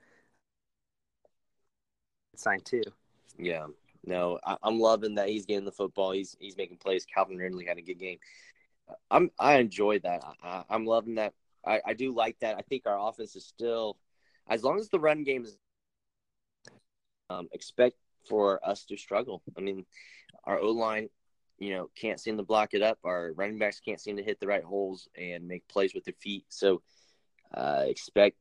signed 2.35 2.65
too. 2.65 2.83
Yeah, 3.39 3.65
no, 4.05 4.39
I, 4.45 4.57
am 4.63 4.79
loving 4.79 5.15
that 5.15 5.29
he's 5.29 5.47
getting 5.47 5.65
the 5.65 5.71
football. 5.71 6.11
He's 6.11 6.37
he's 6.39 6.55
making 6.55 6.77
plays. 6.77 7.05
Calvin 7.05 7.37
Ridley 7.37 7.65
had 7.65 7.79
a 7.79 7.81
good 7.81 7.97
game. 7.97 8.19
I'm 9.09 9.31
I 9.39 9.55
enjoy 9.57 9.99
that. 9.99 10.23
I, 10.43 10.63
am 10.69 10.85
loving 10.85 11.15
that. 11.15 11.33
I, 11.65 11.81
I 11.83 11.93
do 11.93 12.13
like 12.13 12.37
that. 12.41 12.57
I 12.57 12.61
think 12.61 12.83
our 12.85 13.09
offense 13.09 13.35
is 13.35 13.45
still, 13.45 13.97
as 14.47 14.63
long 14.63 14.79
as 14.79 14.89
the 14.89 14.99
run 14.99 15.23
game 15.23 15.45
is, 15.45 15.57
um, 17.29 17.47
expect 17.51 17.95
for 18.27 18.59
us 18.67 18.85
to 18.85 18.97
struggle. 18.97 19.41
I 19.57 19.61
mean, 19.61 19.85
our 20.43 20.59
O 20.59 20.71
line, 20.71 21.09
you 21.57 21.71
know, 21.71 21.89
can't 21.95 22.19
seem 22.19 22.37
to 22.37 22.43
block 22.43 22.73
it 22.73 22.81
up. 22.81 22.99
Our 23.03 23.33
running 23.33 23.59
backs 23.59 23.79
can't 23.79 23.99
seem 23.99 24.17
to 24.17 24.23
hit 24.23 24.39
the 24.39 24.47
right 24.47 24.63
holes 24.63 25.07
and 25.17 25.47
make 25.47 25.67
plays 25.67 25.93
with 25.93 26.05
their 26.05 26.13
feet. 26.19 26.45
So, 26.49 26.81
uh, 27.53 27.83
expect 27.87 28.37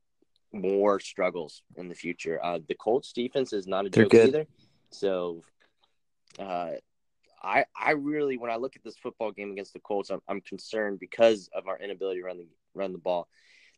more 0.52 1.00
struggles 1.00 1.62
in 1.76 1.88
the 1.88 1.94
future. 1.94 2.42
Uh, 2.42 2.58
the 2.66 2.74
Colts 2.74 3.12
defense 3.12 3.52
is 3.52 3.66
not 3.66 3.86
a 3.86 3.90
They're 3.90 4.04
joke 4.04 4.12
good. 4.12 4.28
either. 4.28 4.46
So, 4.90 5.42
uh, 6.38 6.72
I 7.42 7.64
I 7.78 7.92
really 7.92 8.36
when 8.36 8.50
I 8.50 8.56
look 8.56 8.76
at 8.76 8.82
this 8.82 8.96
football 8.96 9.30
game 9.30 9.52
against 9.52 9.72
the 9.72 9.80
Colts, 9.80 10.10
I'm, 10.10 10.20
I'm 10.28 10.40
concerned 10.40 10.98
because 10.98 11.48
of 11.54 11.68
our 11.68 11.78
inability 11.78 12.20
to 12.20 12.26
run 12.26 12.38
the 12.38 12.46
run 12.74 12.92
the 12.92 12.98
ball. 12.98 13.28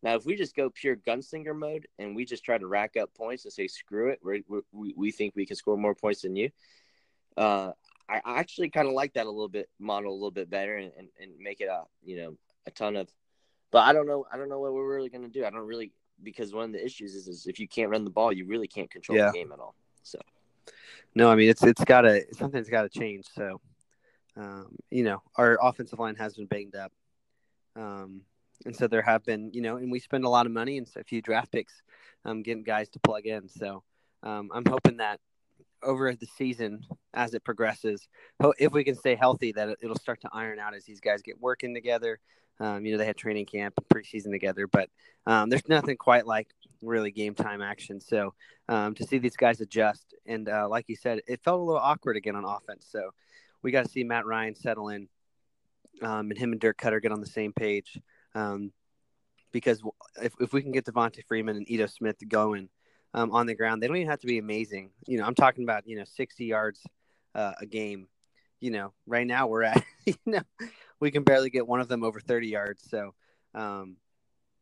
Now, 0.02 0.14
if 0.14 0.24
we 0.24 0.34
just 0.34 0.56
go 0.56 0.70
pure 0.70 0.96
gunslinger 0.96 1.54
mode 1.54 1.86
and 1.98 2.16
we 2.16 2.24
just 2.24 2.44
try 2.44 2.56
to 2.56 2.66
rack 2.66 2.96
up 2.96 3.12
points 3.14 3.44
and 3.44 3.52
say 3.52 3.66
screw 3.66 4.10
it, 4.10 4.20
we 4.22 4.42
we 4.72 4.94
we 4.96 5.10
think 5.12 5.34
we 5.36 5.46
can 5.46 5.56
score 5.56 5.76
more 5.76 5.94
points 5.94 6.22
than 6.22 6.36
you. 6.36 6.50
Uh, 7.36 7.72
I 8.08 8.20
actually 8.40 8.70
kind 8.70 8.88
of 8.88 8.94
like 8.94 9.14
that 9.14 9.26
a 9.26 9.30
little 9.30 9.48
bit 9.48 9.68
model 9.78 10.12
a 10.12 10.14
little 10.14 10.32
bit 10.32 10.50
better 10.50 10.76
and, 10.76 10.90
and, 10.98 11.08
and 11.20 11.38
make 11.38 11.60
it 11.60 11.68
a 11.68 11.84
you 12.02 12.16
know 12.16 12.36
a 12.66 12.70
ton 12.70 12.96
of. 12.96 13.08
But 13.70 13.80
I 13.80 13.92
don't 13.92 14.06
know. 14.06 14.26
I 14.32 14.36
don't 14.36 14.48
know 14.48 14.58
what 14.58 14.72
we're 14.72 14.94
really 14.94 15.10
going 15.10 15.22
to 15.22 15.28
do. 15.28 15.44
I 15.44 15.50
don't 15.50 15.66
really 15.66 15.92
because 16.22 16.52
one 16.52 16.64
of 16.64 16.72
the 16.72 16.84
issues 16.84 17.14
is, 17.14 17.28
is 17.28 17.46
if 17.46 17.58
you 17.58 17.68
can't 17.68 17.90
run 17.90 18.04
the 18.04 18.10
ball, 18.10 18.32
you 18.32 18.46
really 18.46 18.66
can't 18.66 18.90
control 18.90 19.16
yeah. 19.16 19.26
the 19.26 19.32
game 19.32 19.52
at 19.52 19.60
all. 19.60 19.74
So 20.02 20.18
no, 21.14 21.30
I 21.30 21.36
mean 21.36 21.48
it's 21.48 21.62
it's 21.62 21.84
got 21.84 22.02
to 22.02 22.24
something's 22.34 22.68
got 22.68 22.82
to 22.82 22.88
change. 22.88 23.26
So, 23.34 23.60
um, 24.36 24.76
you 24.90 25.04
know, 25.04 25.22
our 25.36 25.58
offensive 25.62 25.98
line 25.98 26.16
has 26.16 26.34
been 26.34 26.46
banged 26.46 26.74
up, 26.74 26.92
um, 27.76 28.22
and 28.66 28.76
so 28.76 28.86
there 28.86 29.02
have 29.02 29.24
been, 29.24 29.50
you 29.52 29.62
know, 29.62 29.76
and 29.76 29.90
we 29.90 30.00
spend 30.00 30.24
a 30.24 30.28
lot 30.28 30.46
of 30.46 30.52
money 30.52 30.78
and 30.78 30.88
a 30.96 31.04
few 31.04 31.22
draft 31.22 31.52
picks, 31.52 31.82
um, 32.24 32.42
getting 32.42 32.62
guys 32.62 32.88
to 32.90 33.00
plug 33.00 33.26
in. 33.26 33.48
So, 33.48 33.82
um, 34.22 34.50
I'm 34.52 34.64
hoping 34.66 34.98
that 34.98 35.20
over 35.82 36.14
the 36.14 36.26
season 36.36 36.84
as 37.14 37.32
it 37.34 37.42
progresses, 37.44 38.06
if 38.58 38.72
we 38.72 38.84
can 38.84 38.94
stay 38.94 39.14
healthy, 39.14 39.52
that 39.52 39.76
it'll 39.80 39.96
start 39.96 40.20
to 40.22 40.30
iron 40.32 40.58
out 40.58 40.74
as 40.74 40.84
these 40.84 41.00
guys 41.00 41.22
get 41.22 41.40
working 41.40 41.74
together. 41.74 42.20
Um, 42.60 42.84
you 42.84 42.92
know, 42.92 42.98
they 42.98 43.06
had 43.06 43.16
training 43.16 43.46
camp 43.46 43.74
and 43.78 43.88
preseason 43.88 44.30
together, 44.30 44.66
but 44.66 44.90
um, 45.26 45.48
there's 45.48 45.66
nothing 45.66 45.96
quite 45.96 46.26
like 46.26 46.48
really 46.82 47.10
game 47.10 47.34
time 47.34 47.62
action. 47.62 48.00
So 48.00 48.34
um, 48.68 48.94
to 48.96 49.06
see 49.06 49.16
these 49.16 49.36
guys 49.36 49.62
adjust, 49.62 50.14
and 50.26 50.46
uh, 50.46 50.68
like 50.68 50.84
you 50.88 50.96
said, 50.96 51.22
it 51.26 51.40
felt 51.42 51.60
a 51.60 51.62
little 51.62 51.80
awkward 51.80 52.18
again 52.18 52.36
on 52.36 52.44
offense. 52.44 52.86
So 52.90 53.10
we 53.62 53.70
got 53.70 53.86
to 53.86 53.90
see 53.90 54.04
Matt 54.04 54.26
Ryan 54.26 54.54
settle 54.54 54.90
in, 54.90 55.08
um, 56.02 56.30
and 56.30 56.38
him 56.38 56.52
and 56.52 56.60
Dirk 56.60 56.76
Koetter 56.76 57.00
get 57.00 57.12
on 57.12 57.20
the 57.20 57.26
same 57.26 57.54
page. 57.54 57.98
Um, 58.34 58.72
because 59.52 59.82
if, 60.22 60.34
if 60.40 60.52
we 60.52 60.62
can 60.62 60.72
get 60.72 60.84
Devonta 60.84 61.24
Freeman 61.26 61.56
and 61.56 61.70
Ito 61.70 61.86
Smith 61.86 62.16
going 62.28 62.68
um, 63.14 63.32
on 63.32 63.46
the 63.46 63.54
ground, 63.54 63.82
they 63.82 63.88
don't 63.88 63.96
even 63.96 64.08
have 64.08 64.20
to 64.20 64.26
be 64.26 64.38
amazing. 64.38 64.90
You 65.06 65.18
know, 65.18 65.24
I'm 65.24 65.34
talking 65.34 65.64
about 65.64 65.86
you 65.86 65.96
know 65.96 66.04
60 66.04 66.44
yards 66.44 66.80
uh, 67.34 67.52
a 67.60 67.66
game. 67.66 68.08
You 68.60 68.70
know, 68.70 68.92
right 69.06 69.26
now 69.26 69.46
we're 69.46 69.64
at 69.64 69.82
you 70.06 70.14
know 70.26 70.42
we 71.00 71.10
can 71.10 71.24
barely 71.24 71.50
get 71.50 71.66
one 71.66 71.80
of 71.80 71.88
them 71.88 72.04
over 72.04 72.20
30 72.20 72.48
yards. 72.48 72.84
So, 72.88 73.14
um, 73.54 73.96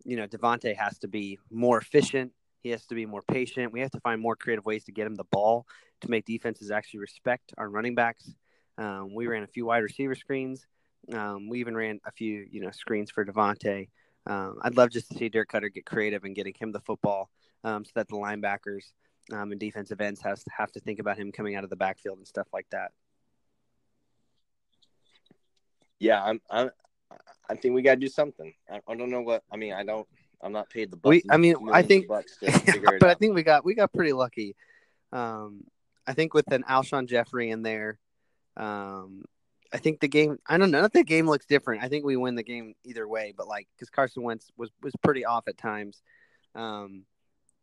you 0.04 0.16
know, 0.16 0.26
Devonta 0.26 0.75
has 0.76 0.98
to 1.00 1.08
be 1.08 1.38
more 1.50 1.78
efficient. 1.78 2.32
He 2.62 2.70
has 2.70 2.87
to 2.87 2.94
be 2.94 3.06
more 3.06 3.22
patient. 3.22 3.72
We 3.72 3.80
have 3.80 3.90
to 3.92 4.00
find 4.00 4.20
more 4.20 4.37
creative 4.37 4.64
ways 4.64 4.84
to 4.84 4.92
get 4.92 5.06
him 5.06 5.14
the 5.14 5.25
ball 5.25 5.66
to 6.00 6.10
make 6.10 6.25
defenses 6.25 6.70
actually 6.70 7.00
respect 7.00 7.52
our 7.58 7.68
running 7.68 7.94
backs. 7.94 8.32
Um, 8.78 9.14
we 9.14 9.26
ran 9.26 9.42
a 9.42 9.48
few 9.48 9.66
wide 9.66 9.78
receiver 9.82 10.14
screens. 10.14 10.66
Um, 11.12 11.48
we 11.48 11.60
even 11.60 11.76
ran 11.76 12.00
a 12.06 12.12
few, 12.12 12.46
you 12.50 12.60
know, 12.60 12.70
screens 12.70 13.10
for 13.10 13.24
Devonta. 13.24 13.88
Um, 14.26 14.58
I'd 14.62 14.76
love 14.76 14.90
just 14.90 15.10
to 15.10 15.16
see 15.16 15.28
Dirk 15.28 15.50
Koetter 15.50 15.72
get 15.72 15.86
creative 15.86 16.24
and 16.24 16.34
getting 16.34 16.54
him 16.58 16.72
the 16.72 16.80
football 16.80 17.30
um, 17.64 17.84
so 17.84 17.92
that 17.94 18.08
the 18.08 18.16
linebackers 18.16 18.92
um, 19.32 19.52
and 19.52 19.61
defensive 19.61 20.00
ends 20.00 20.20
has 20.20 20.44
to 20.44 20.50
have 20.56 20.70
to 20.72 20.80
think 20.80 20.98
about 20.98 21.16
him 21.16 21.32
coming 21.32 21.56
out 21.56 21.64
of 21.64 21.70
the 21.70 21.76
backfield 21.76 22.18
and 22.18 22.26
stuff 22.26 22.48
like 22.52 22.66
that 22.70 22.92
yeah, 25.98 26.22
I'm, 26.22 26.40
I'm 26.50 26.70
I 27.48 27.54
think 27.54 27.74
we 27.74 27.82
got 27.82 27.94
to 27.94 28.00
do 28.00 28.08
something. 28.08 28.52
I, 28.70 28.80
I, 28.87 28.94
don't 28.94 29.11
know 29.11 29.22
what. 29.22 29.42
I 29.50 29.56
mean, 29.56 29.72
I 29.72 29.84
don't. 29.84 30.06
I'm 30.42 30.52
not 30.52 30.70
paid 30.70 30.90
the. 30.90 30.98
We, 31.02 31.22
I 31.30 31.37
mean, 31.37 31.56
I 31.72 31.82
think, 31.82 32.06
but 32.08 32.24
I 33.02 33.14
think 33.14 33.34
we 33.34 33.42
got 33.42 33.64
we 33.64 33.74
got 33.74 33.92
pretty 33.92 34.12
lucky. 34.12 34.54
Um, 35.12 35.64
I 36.06 36.12
think 36.12 36.34
with 36.34 36.50
an 36.52 36.64
Alshon 36.68 37.08
Jeffery 37.08 37.50
in 37.50 37.62
there, 37.62 37.98
um, 38.56 39.24
I 39.72 39.78
think 39.78 40.00
the 40.00 40.09
game. 40.09 40.38
I 40.46 40.57
don't 40.57 40.70
know. 40.70 40.85
If 40.85 40.92
the 40.92 41.04
game 41.04 41.26
looks 41.26 41.46
different. 41.46 41.83
I 41.83 41.88
think 41.88 42.04
we 42.04 42.16
win 42.16 42.35
the 42.35 42.42
game 42.42 42.74
either 42.85 43.07
way. 43.07 43.35
But 43.37 43.48
like, 43.48 43.68
because 43.74 43.90
Carson 43.90 44.22
Wentz 44.22 44.50
was 44.57 44.70
was 44.83 44.94
pretty 45.02 45.24
off 45.24 45.46
at 45.48 45.59
times, 45.59 46.02
um, 46.54 47.04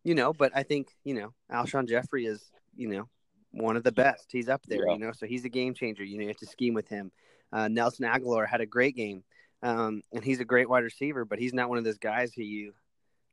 you 0.03 0.13
know. 0.13 0.31
But 0.33 0.51
I 0.55 0.63
think 0.63 0.89
you 1.03 1.15
know 1.15 1.33
Alshon 1.51 1.87
Jeffery 1.87 2.25
is 2.25 2.51
you 2.75 2.89
know 2.89 3.07
one 3.51 3.75
of 3.75 3.83
the 3.83 3.91
best. 3.91 4.27
He's 4.31 4.49
up 4.49 4.61
there, 4.67 4.85
yeah. 4.87 4.93
you 4.93 4.99
know. 4.99 5.11
So 5.13 5.25
he's 5.25 5.45
a 5.45 5.49
game 5.49 5.73
changer. 5.73 6.03
You 6.03 6.17
know, 6.17 6.23
you 6.23 6.27
have 6.27 6.37
to 6.37 6.45
scheme 6.45 6.75
with 6.75 6.87
him. 6.87 7.11
Uh, 7.51 7.67
Nelson 7.67 8.05
Agholor 8.05 8.47
had 8.47 8.61
a 8.61 8.65
great 8.65 8.95
game, 8.95 9.23
um, 9.63 10.03
and 10.13 10.23
he's 10.23 10.39
a 10.39 10.45
great 10.45 10.69
wide 10.69 10.83
receiver, 10.83 11.25
but 11.25 11.39
he's 11.39 11.53
not 11.53 11.69
one 11.69 11.77
of 11.77 11.83
those 11.83 11.97
guys 11.97 12.33
who 12.33 12.43
you 12.43 12.73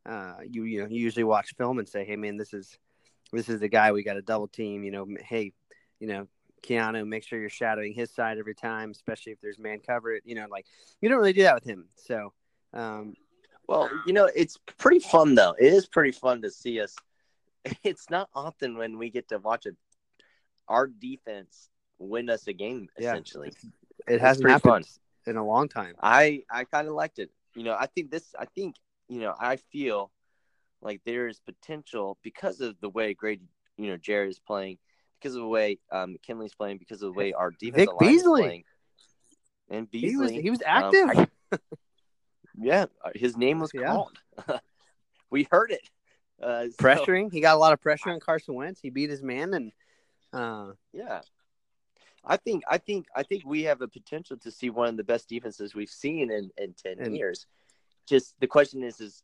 uh, 0.07 0.37
you 0.49 0.65
you 0.65 0.81
know 0.81 0.89
you 0.89 1.01
usually 1.01 1.25
watch 1.25 1.55
film 1.59 1.79
and 1.79 1.89
say, 1.89 2.05
hey 2.07 2.17
man, 2.17 2.39
this 2.39 2.55
is 2.55 2.79
this 3.33 3.51
is 3.51 3.61
the 3.61 3.69
guy 3.69 3.93
we 3.93 4.03
got 4.03 4.17
a 4.17 4.23
double 4.23 4.49
team. 4.49 4.83
You 4.83 4.93
know, 4.93 5.07
hey, 5.21 5.53
you 6.01 6.07
know. 6.07 6.27
Keanu, 6.63 7.07
make 7.07 7.25
sure 7.25 7.41
you're 7.41 7.49
shadowing 7.49 7.93
his 7.93 8.11
side 8.11 8.39
every 8.39 8.55
time, 8.55 8.91
especially 8.91 9.33
if 9.33 9.41
there's 9.41 9.59
man 9.59 9.81
cover. 9.81 10.19
You 10.25 10.35
know, 10.35 10.47
like 10.51 10.67
you 11.01 11.09
don't 11.09 11.19
really 11.19 11.33
do 11.33 11.43
that 11.43 11.55
with 11.55 11.65
him. 11.65 11.87
So, 11.97 12.33
um, 12.73 13.15
well, 13.69 13.91
you 14.07 14.13
know, 14.13 14.29
it's 14.35 14.59
pretty 14.79 15.01
fun 15.01 15.35
though. 15.35 15.55
It 15.59 15.73
is 15.73 15.87
pretty 15.87 16.13
fun 16.13 16.43
to 16.43 16.51
see 16.51 16.81
us. 16.81 16.97
It's 17.85 18.11
not 18.11 18.29
often 18.35 18.77
when 18.77 18.99
we 18.99 19.09
get 19.11 19.29
to 19.29 19.39
watch 19.39 19.67
it, 19.67 19.77
our 20.67 20.89
defense 20.89 21.69
win 21.99 22.29
us 22.29 22.49
a 22.49 22.53
game. 22.53 22.89
Essentially, 22.99 23.53
yeah. 24.09 24.15
It 24.15 24.21
hasn't 24.21 24.49
happened 24.49 24.87
fun. 24.87 25.33
in 25.33 25.37
a 25.37 25.47
long 25.47 25.69
time. 25.69 25.95
I 26.03 26.43
I 26.51 26.65
kind 26.65 26.89
of 26.89 26.95
liked 26.95 27.19
it. 27.19 27.31
You 27.55 27.65
know, 27.65 27.77
I 27.79 27.87
think 27.87 28.11
this. 28.11 28.35
I 28.39 28.47
think 28.47 28.77
you 29.09 29.21
know. 29.21 29.35
I 29.39 29.57
feel 29.57 30.11
like 30.81 31.01
there 31.05 31.29
is 31.29 31.41
potential 31.41 32.19
because 32.23 32.61
of 32.61 32.77
the 32.81 32.89
way 32.89 33.15
Grady, 33.15 33.49
you 33.77 33.91
know, 33.91 33.97
Jerry 33.97 34.29
is 34.29 34.41
playing, 34.41 34.79
because 35.23 35.37
of 35.37 35.43
the 35.43 35.49
way 35.49 35.79
um, 35.91 36.13
McKinley's 36.13 36.55
playing, 36.55 36.79
because 36.79 37.03
of 37.03 37.13
the 37.13 37.19
way 37.19 37.33
our 37.33 37.51
defense 37.51 37.91
Vic 37.91 37.99
Beasley. 37.99 38.43
Playing. 38.43 38.65
And 39.71 39.91
Beasley, 39.91 40.11
he 40.11 40.17
was, 40.17 40.31
he 40.31 40.51
was 40.51 40.63
active. 40.67 41.11
Um, 41.11 41.27
I, 41.53 41.59
yeah, 42.59 42.87
uh, 43.05 43.11
his 43.15 43.37
name 43.37 43.61
was 43.61 43.71
yeah. 43.73 43.87
called. 43.87 44.19
we 45.31 45.47
heard 45.51 45.71
it. 45.71 45.89
Uh, 46.43 46.67
Pressuring, 46.77 47.27
so, 47.27 47.31
he 47.31 47.41
got 47.41 47.55
a 47.55 47.59
lot 47.59 47.73
of 47.73 47.81
pressure 47.81 48.11
on 48.11 48.21
Carson 48.21 48.55
Wentz. 48.55 48.81
He 48.81 48.91
beat 48.91 49.11
his 49.11 49.23
man, 49.23 49.55
and 49.55 49.73
uh, 50.33 50.73
yeah, 50.93 51.21
I 52.25 52.37
think 52.37 52.65
I 52.69 52.79
think 52.79 53.07
I 53.15 53.23
think 53.23 53.45
we 53.47 53.63
have 53.63 53.81
a 53.81 53.89
potential 53.89 54.37
to 54.39 54.51
see 54.51 54.69
one 54.69 54.89
of 54.89 54.97
the 54.97 55.05
best 55.05 55.29
defenses 55.29 55.75
we've 55.75 55.89
seen 55.89 56.33
in, 56.33 56.51
in 56.59 56.75
ten 56.75 56.99
and, 56.99 57.17
years. 57.17 57.47
Just 58.09 58.35
the 58.41 58.49
question 58.49 58.83
is 58.83 59.01
is 59.01 59.23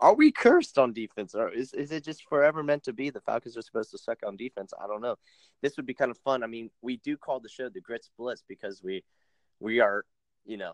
are, 0.00 0.14
we 0.14 0.32
cursed 0.32 0.78
on 0.78 0.92
defense 0.92 1.34
or 1.34 1.50
is, 1.50 1.72
is 1.72 1.92
it 1.92 2.04
just 2.04 2.24
forever 2.28 2.62
meant 2.62 2.84
to 2.84 2.92
be 2.92 3.10
the 3.10 3.20
Falcons 3.20 3.56
are 3.56 3.62
supposed 3.62 3.90
to 3.90 3.98
suck 3.98 4.18
on 4.26 4.36
defense? 4.36 4.72
I 4.82 4.86
don't 4.86 5.02
know. 5.02 5.16
This 5.62 5.76
would 5.76 5.86
be 5.86 5.94
kind 5.94 6.10
of 6.10 6.18
fun. 6.18 6.42
I 6.42 6.46
mean, 6.46 6.70
we 6.82 6.96
do 6.98 7.16
call 7.16 7.40
the 7.40 7.48
show 7.48 7.68
the 7.68 7.80
Grits 7.80 8.10
Blitz 8.18 8.42
because 8.48 8.82
we 8.82 9.04
we 9.58 9.80
are, 9.80 10.04
you 10.44 10.56
know, 10.56 10.72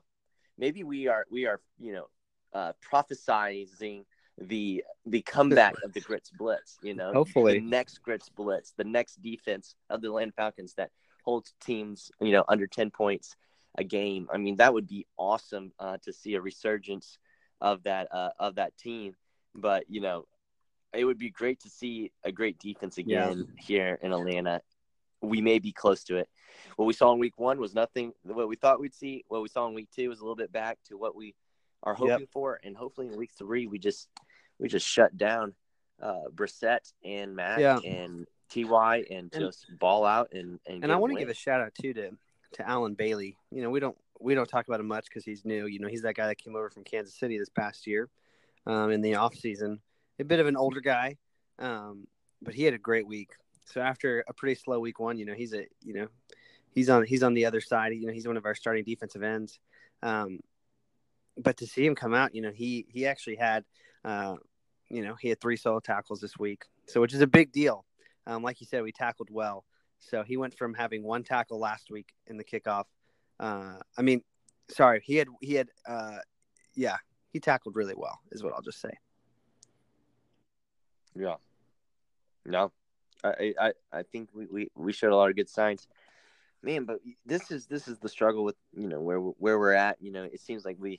maybe 0.56 0.84
we 0.84 1.08
are 1.08 1.26
we 1.30 1.46
are, 1.46 1.60
you 1.78 1.92
know, 1.92 2.06
uh 2.52 2.72
prophesizing 2.92 4.04
the 4.38 4.84
the 5.06 5.22
comeback 5.22 5.74
of 5.84 5.92
the 5.92 6.00
Grits 6.00 6.30
Blitz. 6.30 6.78
You 6.82 6.94
know, 6.94 7.12
hopefully 7.12 7.58
the 7.58 7.66
next 7.66 8.02
Grits 8.02 8.28
Blitz, 8.28 8.72
the 8.76 8.84
next 8.84 9.22
defense 9.22 9.74
of 9.90 10.02
the 10.02 10.10
Land 10.10 10.34
Falcons 10.34 10.74
that 10.74 10.90
holds 11.24 11.54
teams, 11.60 12.10
you 12.20 12.32
know, 12.32 12.44
under 12.48 12.66
ten 12.66 12.90
points 12.90 13.36
a 13.78 13.84
game. 13.84 14.28
I 14.32 14.38
mean, 14.38 14.56
that 14.56 14.72
would 14.72 14.86
be 14.86 15.06
awesome 15.18 15.72
uh, 15.78 15.98
to 16.02 16.12
see 16.12 16.34
a 16.34 16.40
resurgence 16.40 17.18
of 17.60 17.82
that 17.84 18.08
uh, 18.12 18.30
of 18.38 18.56
that 18.56 18.76
team. 18.76 19.14
But 19.54 19.84
you 19.88 20.00
know, 20.00 20.26
it 20.92 21.04
would 21.04 21.18
be 21.18 21.30
great 21.30 21.60
to 21.60 21.70
see 21.70 22.12
a 22.24 22.32
great 22.32 22.58
defense 22.58 22.98
again 22.98 23.38
yeah. 23.38 23.62
here 23.62 23.98
in 24.02 24.12
Atlanta. 24.12 24.60
We 25.22 25.40
may 25.40 25.58
be 25.58 25.72
close 25.72 26.04
to 26.04 26.16
it. 26.16 26.28
What 26.76 26.86
we 26.86 26.92
saw 26.92 27.12
in 27.12 27.18
week 27.18 27.38
one 27.38 27.58
was 27.58 27.74
nothing. 27.74 28.12
What 28.22 28.48
we 28.48 28.56
thought 28.56 28.80
we'd 28.80 28.94
see. 28.94 29.24
What 29.28 29.42
we 29.42 29.48
saw 29.48 29.66
in 29.66 29.74
week 29.74 29.88
two 29.94 30.08
was 30.08 30.20
a 30.20 30.22
little 30.22 30.36
bit 30.36 30.52
back 30.52 30.78
to 30.88 30.96
what 30.96 31.16
we 31.16 31.34
are 31.82 31.94
hoping 31.94 32.20
yep. 32.20 32.28
for, 32.32 32.60
and 32.62 32.76
hopefully 32.76 33.08
in 33.08 33.16
week 33.16 33.32
three 33.36 33.66
we 33.66 33.78
just 33.78 34.08
we 34.58 34.68
just 34.68 34.86
shut 34.86 35.16
down 35.16 35.54
uh, 36.02 36.28
Brissett 36.34 36.92
and 37.04 37.34
Matt 37.34 37.60
yeah. 37.60 37.78
and 37.84 38.26
Ty 38.52 39.04
and, 39.10 39.32
and 39.32 39.32
just 39.32 39.66
ball 39.78 40.04
out 40.04 40.32
and 40.32 40.58
and, 40.66 40.84
and 40.84 40.92
I 40.92 40.96
want 40.96 41.12
to 41.12 41.18
give 41.18 41.28
a 41.28 41.34
shout 41.34 41.60
out 41.60 41.74
too 41.74 41.92
to 41.94 42.10
to 42.54 42.68
Allen 42.68 42.94
Bailey. 42.94 43.36
You 43.50 43.62
know 43.62 43.70
we 43.70 43.80
don't 43.80 43.96
we 44.20 44.34
don't 44.34 44.48
talk 44.48 44.66
about 44.66 44.80
him 44.80 44.88
much 44.88 45.06
because 45.08 45.24
he's 45.24 45.44
new. 45.44 45.66
You 45.66 45.78
know 45.78 45.88
he's 45.88 46.02
that 46.02 46.14
guy 46.14 46.26
that 46.26 46.38
came 46.38 46.56
over 46.56 46.70
from 46.70 46.84
Kansas 46.84 47.14
City 47.14 47.38
this 47.38 47.48
past 47.48 47.86
year 47.86 48.08
um, 48.66 48.90
in 48.90 49.00
the 49.00 49.14
off 49.16 49.34
season. 49.34 49.80
A 50.18 50.24
bit 50.24 50.40
of 50.40 50.46
an 50.46 50.56
older 50.56 50.80
guy, 50.80 51.16
um, 51.58 52.06
but 52.42 52.54
he 52.54 52.64
had 52.64 52.74
a 52.74 52.78
great 52.78 53.06
week. 53.06 53.30
So 53.66 53.80
after 53.80 54.24
a 54.28 54.32
pretty 54.32 54.54
slow 54.54 54.80
week 54.80 54.98
one, 54.98 55.18
you 55.18 55.26
know, 55.26 55.34
he's 55.34 55.52
a 55.52 55.66
you 55.82 55.94
know, 55.94 56.08
he's 56.70 56.88
on 56.88 57.04
he's 57.04 57.22
on 57.22 57.34
the 57.34 57.46
other 57.46 57.60
side. 57.60 57.92
You 57.92 58.06
know, 58.06 58.12
he's 58.12 58.26
one 58.26 58.36
of 58.36 58.44
our 58.44 58.54
starting 58.54 58.84
defensive 58.84 59.22
ends. 59.22 59.58
Um, 60.02 60.40
but 61.36 61.58
to 61.58 61.66
see 61.66 61.84
him 61.84 61.94
come 61.94 62.14
out, 62.14 62.34
you 62.34 62.42
know, 62.42 62.52
he 62.52 62.86
he 62.88 63.06
actually 63.06 63.36
had, 63.36 63.64
uh, 64.04 64.36
you 64.88 65.02
know, 65.02 65.14
he 65.20 65.28
had 65.28 65.40
three 65.40 65.56
solo 65.56 65.80
tackles 65.80 66.20
this 66.20 66.38
week, 66.38 66.64
so 66.86 67.00
which 67.00 67.14
is 67.14 67.20
a 67.20 67.26
big 67.26 67.52
deal. 67.52 67.84
Um, 68.26 68.42
like 68.42 68.60
you 68.60 68.66
said, 68.66 68.82
we 68.82 68.92
tackled 68.92 69.28
well, 69.30 69.64
so 69.98 70.22
he 70.22 70.36
went 70.36 70.56
from 70.56 70.74
having 70.74 71.02
one 71.02 71.22
tackle 71.22 71.58
last 71.58 71.90
week 71.90 72.08
in 72.26 72.36
the 72.36 72.44
kickoff. 72.44 72.84
Uh, 73.38 73.76
I 73.96 74.02
mean, 74.02 74.22
sorry, 74.68 75.02
he 75.04 75.16
had 75.16 75.28
he 75.40 75.54
had, 75.54 75.68
uh, 75.86 76.18
yeah, 76.74 76.96
he 77.32 77.40
tackled 77.40 77.76
really 77.76 77.94
well, 77.96 78.18
is 78.32 78.42
what 78.42 78.52
I'll 78.52 78.62
just 78.62 78.80
say. 78.80 78.92
Yeah. 81.14 81.36
No, 82.44 82.72
I 83.24 83.54
I 83.60 83.72
I 83.92 84.02
think 84.02 84.30
we 84.34 84.46
we 84.46 84.70
we 84.74 84.92
showed 84.92 85.12
a 85.12 85.16
lot 85.16 85.30
of 85.30 85.36
good 85.36 85.48
signs 85.48 85.86
man 86.62 86.84
but 86.84 86.98
this 87.26 87.50
is 87.50 87.66
this 87.66 87.86
is 87.86 87.98
the 87.98 88.08
struggle 88.08 88.42
with 88.42 88.56
you 88.74 88.88
know 88.88 89.00
where 89.00 89.18
where 89.18 89.58
we're 89.58 89.74
at 89.74 89.96
you 90.00 90.10
know 90.10 90.24
it 90.24 90.40
seems 90.40 90.64
like 90.64 90.76
we 90.80 90.98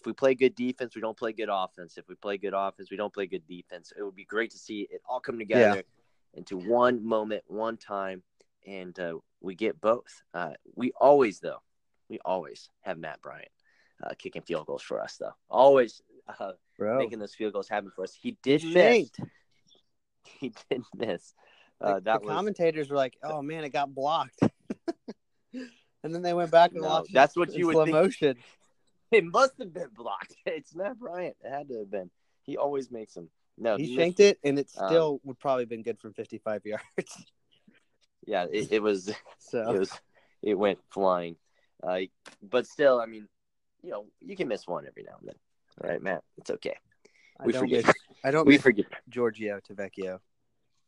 if 0.00 0.06
we 0.06 0.12
play 0.14 0.34
good 0.34 0.54
defense, 0.54 0.94
we 0.94 1.02
don't 1.02 1.16
play 1.16 1.32
good 1.32 1.50
offense. 1.52 1.98
If 1.98 2.08
we 2.08 2.14
play 2.14 2.38
good 2.38 2.54
offense, 2.56 2.90
we 2.90 2.96
don't 2.96 3.12
play 3.12 3.26
good 3.26 3.46
defense. 3.46 3.92
It 3.96 4.02
would 4.02 4.16
be 4.16 4.24
great 4.24 4.50
to 4.52 4.58
see 4.58 4.88
it 4.90 5.02
all 5.06 5.20
come 5.20 5.38
together 5.38 5.76
yeah. 5.76 6.38
into 6.38 6.56
one 6.56 7.04
moment, 7.04 7.44
one 7.48 7.76
time, 7.76 8.22
and 8.66 8.98
uh, 8.98 9.16
we 9.42 9.54
get 9.54 9.78
both. 9.80 10.22
Uh, 10.32 10.52
we 10.74 10.92
always, 10.98 11.40
though, 11.40 11.60
we 12.10 12.18
always 12.24 12.68
have 12.82 12.98
Matt 12.98 13.22
Bryant 13.22 13.48
uh, 14.02 14.10
kicking 14.18 14.42
field 14.42 14.66
goals 14.66 14.82
for 14.82 15.00
us, 15.00 15.16
though. 15.18 15.32
Always 15.48 16.02
uh, 16.38 16.52
making 16.78 17.20
those 17.20 17.34
field 17.34 17.52
goals 17.54 17.68
happen 17.68 17.90
for 17.94 18.02
us. 18.04 18.12
He 18.20 18.36
did 18.42 18.64
miss. 18.64 19.10
He 20.38 20.52
did 20.70 20.82
miss. 20.94 21.34
Uh, 21.80 21.94
the, 21.94 22.00
that 22.02 22.20
the 22.20 22.26
was, 22.26 22.34
commentators 22.34 22.90
were 22.90 22.96
like, 22.96 23.16
"Oh 23.22 23.40
man, 23.40 23.64
it 23.64 23.70
got 23.70 23.92
blocked," 23.92 24.38
and 25.52 26.14
then 26.14 26.20
they 26.20 26.34
went 26.34 26.50
back 26.50 26.72
and 26.72 26.82
no, 26.82 26.88
watched. 26.88 27.12
That's 27.12 27.34
what 27.34 27.52
you 27.54 27.66
would 27.66 27.72
slow 27.72 27.84
think. 27.86 27.94
motion. 27.94 28.36
it 29.10 29.24
must 29.24 29.54
have 29.58 29.72
been 29.72 29.88
blocked. 29.94 30.34
It's 30.44 30.74
Matt 30.74 30.98
Bryant. 30.98 31.36
It 31.42 31.50
had 31.50 31.68
to 31.68 31.78
have 31.78 31.90
been. 31.90 32.10
He 32.42 32.58
always 32.58 32.90
makes 32.90 33.14
them. 33.14 33.30
No, 33.56 33.76
he, 33.76 33.86
he 33.86 33.96
shanked 33.96 34.20
it, 34.20 34.38
and 34.44 34.58
it 34.58 34.70
um, 34.78 34.88
still 34.88 35.12
um, 35.14 35.20
would 35.24 35.38
probably 35.38 35.62
have 35.62 35.70
been 35.70 35.82
good 35.82 35.98
from 35.98 36.12
55 36.12 36.66
yards. 36.66 37.24
yeah, 38.26 38.46
it, 38.52 38.72
it 38.72 38.82
was. 38.82 39.10
So 39.38 39.70
it 39.70 39.78
was. 39.78 39.90
It 40.42 40.54
went 40.54 40.78
flying. 40.90 41.36
Uh, 41.82 42.00
but 42.42 42.66
still, 42.66 43.00
I 43.00 43.06
mean, 43.06 43.28
you 43.82 43.90
know, 43.90 44.06
you 44.20 44.36
can 44.36 44.48
miss 44.48 44.66
one 44.66 44.86
every 44.86 45.02
now 45.02 45.16
and 45.20 45.28
then, 45.28 45.90
right, 45.90 46.02
Matt? 46.02 46.22
It's 46.36 46.50
okay. 46.50 46.76
We 47.44 47.52
forget. 47.52 47.86
Miss, 47.86 47.94
I 48.24 48.30
don't. 48.30 48.46
We 48.46 48.58
forget. 48.58 48.86
Giorgio 49.08 49.60
Tavecchio. 49.60 50.18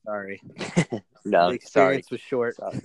Sorry. 0.04 0.40
no, 1.24 1.48
the 1.48 1.54
experience 1.54 1.70
sorry. 1.70 2.04
was 2.10 2.20
short. 2.20 2.56
Sorry. 2.56 2.80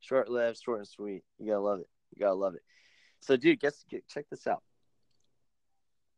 Short 0.00 0.28
lived, 0.28 0.60
short 0.62 0.80
and 0.80 0.88
sweet. 0.88 1.22
You 1.38 1.46
gotta 1.46 1.60
love 1.60 1.80
it. 1.80 1.88
You 2.14 2.20
gotta 2.20 2.34
love 2.34 2.54
it. 2.54 2.62
So, 3.20 3.36
dude, 3.36 3.60
guess 3.60 3.84
check 4.08 4.26
this 4.30 4.46
out. 4.46 4.62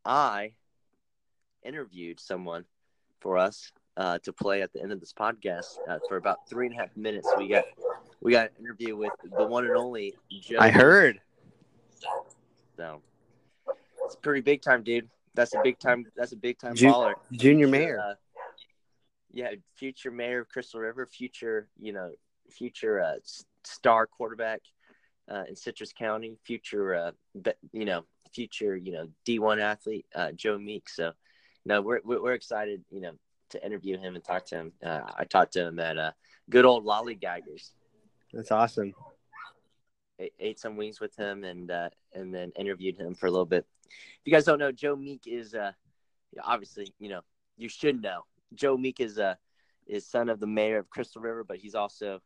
I 0.04 0.54
interviewed 1.62 2.18
someone 2.18 2.64
for 3.20 3.38
us 3.38 3.72
uh, 3.96 4.18
to 4.24 4.32
play 4.32 4.62
at 4.62 4.72
the 4.72 4.82
end 4.82 4.92
of 4.92 5.00
this 5.00 5.12
podcast 5.12 5.76
uh, 5.88 5.98
for 6.08 6.16
about 6.16 6.48
three 6.48 6.66
and 6.66 6.74
a 6.74 6.78
half 6.78 6.96
minutes. 6.96 7.28
We 7.38 7.48
got 7.48 7.64
we 8.24 8.32
got 8.32 8.46
an 8.46 8.64
interview 8.64 8.96
with 8.96 9.12
the 9.36 9.46
one 9.46 9.64
and 9.66 9.76
only 9.76 10.14
Joe. 10.40 10.56
I 10.58 10.70
heard. 10.70 11.20
So 12.76 13.02
it's 14.04 14.16
pretty 14.16 14.40
big 14.40 14.62
time, 14.62 14.82
dude. 14.82 15.08
That's 15.34 15.54
a 15.54 15.60
big 15.62 15.78
time. 15.78 16.06
That's 16.16 16.32
a 16.32 16.36
big 16.36 16.58
time 16.58 16.74
Ju- 16.74 16.88
baller. 16.88 17.14
Junior 17.30 17.68
mayor. 17.68 18.00
Uh, 18.00 18.14
yeah, 19.30 19.50
future 19.76 20.10
mayor 20.10 20.40
of 20.40 20.48
Crystal 20.48 20.80
River, 20.80 21.06
future 21.06 21.68
you 21.78 21.92
know, 21.92 22.10
future 22.50 23.00
uh, 23.00 23.16
star 23.62 24.06
quarterback 24.06 24.60
uh, 25.30 25.44
in 25.48 25.54
Citrus 25.54 25.92
County, 25.92 26.36
future, 26.44 26.94
uh, 26.94 27.10
you 27.72 27.84
know, 27.84 28.04
future, 28.32 28.76
you 28.76 28.92
know, 28.92 29.08
D1 29.26 29.60
athlete, 29.60 30.06
uh, 30.14 30.32
Joe 30.32 30.58
Meek. 30.58 30.88
So, 30.88 31.12
no, 31.64 31.80
we're, 31.80 32.00
we're 32.04 32.34
excited, 32.34 32.84
you 32.90 33.00
know, 33.00 33.12
to 33.50 33.64
interview 33.64 33.98
him 33.98 34.14
and 34.14 34.24
talk 34.24 34.46
to 34.46 34.56
him. 34.56 34.72
Uh, 34.84 35.02
I 35.16 35.24
talked 35.24 35.54
to 35.54 35.66
him 35.66 35.78
at 35.78 35.98
uh, 35.98 36.12
good 36.50 36.64
old 36.64 36.84
Lollygaggers. 36.84 37.70
That's 38.34 38.50
awesome. 38.50 38.92
Ate 40.38 40.58
some 40.58 40.76
wings 40.76 41.00
with 41.00 41.16
him 41.16 41.44
and 41.44 41.70
uh, 41.70 41.88
and 42.12 42.34
then 42.34 42.52
interviewed 42.56 42.98
him 42.98 43.14
for 43.14 43.26
a 43.26 43.30
little 43.30 43.46
bit. 43.46 43.66
If 43.86 44.20
you 44.24 44.32
guys 44.32 44.44
don't 44.44 44.58
know, 44.58 44.72
Joe 44.72 44.96
Meek 44.96 45.26
is 45.26 45.54
uh, 45.54 45.72
obviously, 46.42 46.92
you 46.98 47.08
know, 47.08 47.20
you 47.56 47.68
should 47.68 48.00
know. 48.00 48.24
Joe 48.54 48.76
Meek 48.76 49.00
is 49.00 49.18
uh, 49.18 49.34
is 49.86 50.06
son 50.06 50.28
of 50.28 50.40
the 50.40 50.46
mayor 50.46 50.78
of 50.78 50.88
Crystal 50.88 51.20
River, 51.20 51.44
but 51.44 51.56
he's 51.56 51.74
also 51.74 52.20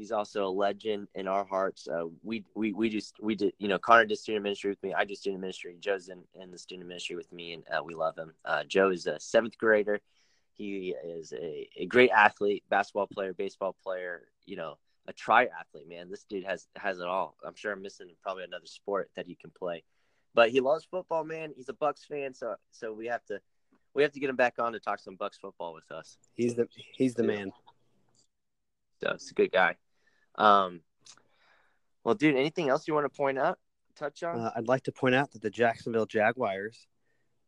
He's 0.00 0.12
also 0.12 0.46
a 0.46 0.48
legend 0.48 1.08
in 1.14 1.28
our 1.28 1.44
hearts. 1.44 1.86
Uh, 1.86 2.06
we 2.22 2.42
we 2.54 2.72
we 2.72 2.88
just 2.88 3.16
we 3.20 3.34
did 3.34 3.52
you 3.58 3.68
know 3.68 3.78
Connor 3.78 4.06
did 4.06 4.18
student 4.18 4.42
ministry 4.42 4.70
with 4.70 4.82
me. 4.82 4.94
I 4.94 5.04
did 5.04 5.18
student 5.18 5.42
ministry. 5.42 5.76
Joe's 5.78 6.08
in, 6.08 6.22
in 6.40 6.50
the 6.50 6.56
student 6.56 6.88
ministry 6.88 7.16
with 7.16 7.30
me, 7.32 7.52
and 7.52 7.64
uh, 7.70 7.82
we 7.84 7.94
love 7.94 8.16
him. 8.16 8.32
Uh, 8.42 8.64
Joe 8.64 8.88
is 8.88 9.06
a 9.06 9.20
seventh 9.20 9.58
grader. 9.58 10.00
He 10.54 10.94
is 11.04 11.34
a, 11.34 11.68
a 11.76 11.84
great 11.84 12.10
athlete, 12.10 12.64
basketball 12.70 13.08
player, 13.08 13.34
baseball 13.34 13.76
player. 13.82 14.22
You 14.46 14.56
know, 14.56 14.78
a 15.08 15.12
triathlete. 15.12 15.88
Man, 15.88 16.10
this 16.10 16.24
dude 16.24 16.44
has 16.44 16.66
has 16.76 16.98
it 16.98 17.06
all. 17.06 17.36
I'm 17.44 17.54
sure 17.54 17.72
I'm 17.72 17.82
missing 17.82 18.08
probably 18.22 18.44
another 18.44 18.66
sport 18.66 19.10
that 19.16 19.26
he 19.26 19.34
can 19.34 19.50
play, 19.50 19.82
but 20.34 20.50
he 20.50 20.60
loves 20.60 20.86
football. 20.90 21.24
Man, 21.24 21.52
he's 21.56 21.68
a 21.68 21.74
Bucks 21.74 22.04
fan, 22.04 22.34
so 22.34 22.54
so 22.70 22.92
we 22.92 23.06
have 23.06 23.24
to 23.26 23.40
we 23.94 24.02
have 24.02 24.12
to 24.12 24.20
get 24.20 24.30
him 24.30 24.36
back 24.36 24.54
on 24.58 24.72
to 24.72 24.80
talk 24.80 25.00
some 25.00 25.16
Bucks 25.16 25.38
football 25.38 25.74
with 25.74 25.90
us. 25.90 26.18
He's 26.34 26.54
the 26.54 26.68
he's 26.94 27.14
the 27.14 27.24
man. 27.24 27.52
So 29.02 29.12
it's 29.12 29.30
a 29.30 29.34
good 29.34 29.50
guy. 29.50 29.76
Um, 30.36 30.80
well, 32.04 32.14
dude, 32.14 32.36
anything 32.36 32.68
else 32.68 32.86
you 32.86 32.94
want 32.94 33.10
to 33.10 33.16
point 33.16 33.38
out, 33.38 33.58
touch 33.96 34.22
on? 34.22 34.38
Uh, 34.38 34.52
I'd 34.56 34.68
like 34.68 34.82
to 34.84 34.92
point 34.92 35.14
out 35.14 35.32
that 35.32 35.42
the 35.42 35.50
Jacksonville 35.50 36.06
Jaguars 36.06 36.86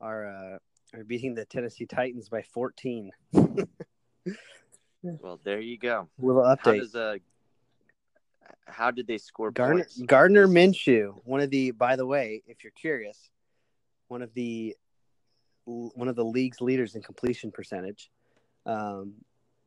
are 0.01 0.27
uh, 0.27 0.59
are 0.95 1.05
beating 1.05 1.35
the 1.35 1.45
Tennessee 1.45 1.87
Titans 1.87 2.29
by 2.29 2.43
14. 2.43 3.11
well, 5.03 5.41
there 5.45 5.61
you 5.61 5.79
go. 5.79 6.09
Little 6.19 6.43
update. 6.43 6.65
How, 6.65 6.73
does, 6.73 6.95
uh, 6.95 7.17
how 8.67 8.91
did 8.91 9.07
they 9.07 9.19
score 9.19 9.51
Gardner, 9.51 9.85
points? 9.85 10.03
Gardner 10.03 10.47
Minshew, 10.47 11.15
one 11.25 11.41
of 11.41 11.51
the, 11.51 11.71
by 11.73 11.97
the 11.97 12.07
way, 12.07 12.43
if 12.47 12.65
you're 12.65 12.73
curious, 12.73 13.31
one 14.09 14.23
of 14.23 14.33
the 14.35 14.77
one 15.65 16.09
of 16.09 16.17
the 16.17 16.25
league's 16.25 16.61
leaders 16.61 16.97
in 16.97 17.03
completion 17.03 17.53
percentage, 17.53 18.11
um, 18.67 19.15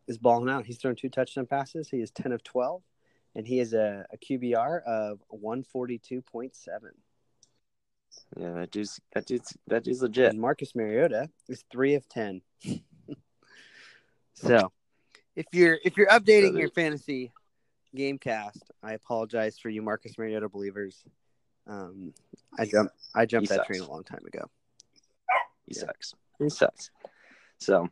is 0.09 0.17
balling 0.17 0.49
out. 0.49 0.65
He's 0.65 0.77
thrown 0.77 0.95
two 0.95 1.07
touchdown 1.07 1.45
passes. 1.45 1.87
He 1.89 2.01
is 2.01 2.11
10 2.11 2.33
of 2.33 2.43
12 2.43 2.81
and 3.35 3.45
he 3.45 3.57
has 3.57 3.73
a, 3.73 4.05
a 4.11 4.17
QBR 4.17 4.81
of 4.83 5.19
142.7. 5.31 6.51
Yeah, 8.37 8.53
that 8.53 8.71
dude's 8.71 9.01
that 9.13 9.25
dude's 9.25 9.57
that 9.67 9.83
dude's 9.83 10.01
legit. 10.01 10.29
And 10.29 10.39
Marcus 10.39 10.73
Mariota 10.73 11.29
is 11.49 11.65
three 11.69 11.95
of 11.95 12.07
ten. 12.07 12.41
so, 14.35 14.71
if 15.35 15.47
you're 15.51 15.77
if 15.83 15.97
you're 15.97 16.07
updating 16.07 16.53
so 16.53 16.59
your 16.59 16.69
fantasy 16.69 17.33
game 17.95 18.17
cast, 18.17 18.63
I 18.83 18.93
apologize 18.93 19.57
for 19.57 19.69
you 19.69 19.81
Marcus 19.81 20.17
Mariota 20.17 20.49
believers. 20.49 21.03
Um, 21.67 22.13
I 22.59 22.65
jumped 22.65 22.93
I 23.15 23.25
jumped 23.25 23.49
he 23.49 23.55
that 23.55 23.65
sucks. 23.65 23.67
train 23.67 23.81
a 23.81 23.89
long 23.89 24.03
time 24.03 24.23
ago. 24.25 24.45
He 25.65 25.73
yeah. 25.75 25.81
sucks. 25.81 26.13
He 26.39 26.49
sucks. 26.49 26.91
So, 27.57 27.89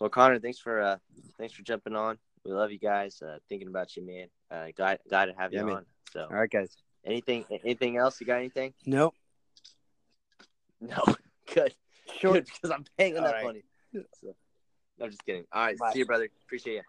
well, 0.00 0.10
Connor, 0.10 0.38
thanks 0.38 0.58
for 0.58 0.80
uh, 0.80 0.96
thanks 1.38 1.54
for 1.54 1.62
jumping 1.62 1.94
on. 1.96 2.18
We 2.44 2.52
love 2.52 2.70
you 2.70 2.78
guys. 2.78 3.22
Uh, 3.22 3.38
thinking 3.48 3.68
about 3.68 3.96
you, 3.96 4.06
man. 4.06 4.26
Uh, 4.50 4.70
glad 4.76 4.98
glad 5.08 5.26
to 5.26 5.34
have 5.38 5.52
you 5.52 5.66
yeah, 5.66 5.74
on. 5.74 5.86
So, 6.12 6.22
all 6.22 6.36
right, 6.36 6.50
guys. 6.50 6.76
Anything 7.04 7.44
anything 7.64 7.96
else? 7.96 8.20
You 8.20 8.26
got 8.26 8.38
anything? 8.38 8.74
Nope. 8.86 9.14
No. 10.80 11.02
Good. 11.52 11.74
Sure. 12.20 12.34
Good 12.34 12.44
because 12.44 12.70
I'm 12.70 12.84
paying 12.96 13.16
enough 13.16 13.32
right. 13.32 13.44
money. 13.44 13.64
So, 13.92 14.36
no, 14.96 15.06
I'm 15.06 15.10
just 15.10 15.26
kidding. 15.26 15.44
All 15.52 15.64
right. 15.64 15.76
Bye. 15.76 15.92
See 15.92 15.98
you, 15.98 16.06
brother. 16.06 16.28
Appreciate 16.44 16.74
you. 16.74 16.82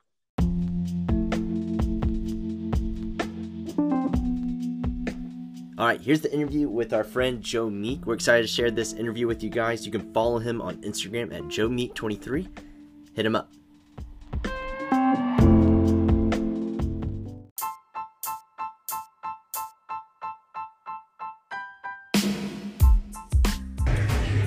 All 5.80 5.86
right, 5.86 6.02
here's 6.02 6.20
the 6.20 6.34
interview 6.34 6.68
with 6.68 6.92
our 6.92 7.06
friend 7.06 7.42
Joe 7.42 7.70
Meek. 7.70 8.06
We're 8.06 8.16
excited 8.16 8.42
to 8.42 8.50
share 8.50 8.70
this 8.70 8.92
interview 8.92 9.28
with 9.28 9.42
you 9.42 9.50
guys. 9.50 9.86
You 9.86 9.94
can 9.94 10.12
follow 10.14 10.38
him 10.38 10.62
on 10.62 10.82
Instagram 10.82 11.34
at 11.34 11.48
Joe 11.48 11.70
Meek23. 11.70 12.50
Hit 13.14 13.26
him 13.26 13.34
up. 13.34 13.50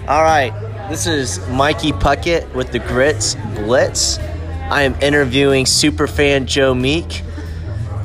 All 0.07 0.23
right, 0.23 0.53
this 0.90 1.07
is 1.07 1.38
Mikey 1.49 1.92
Puckett 1.92 2.53
with 2.53 2.73
the 2.73 2.79
Grits 2.81 3.37
Blitz. 3.55 4.18
I 4.68 4.83
am 4.83 4.95
interviewing 5.01 5.64
superfan 5.64 6.45
Joe 6.45 6.75
Meek. 6.75 7.23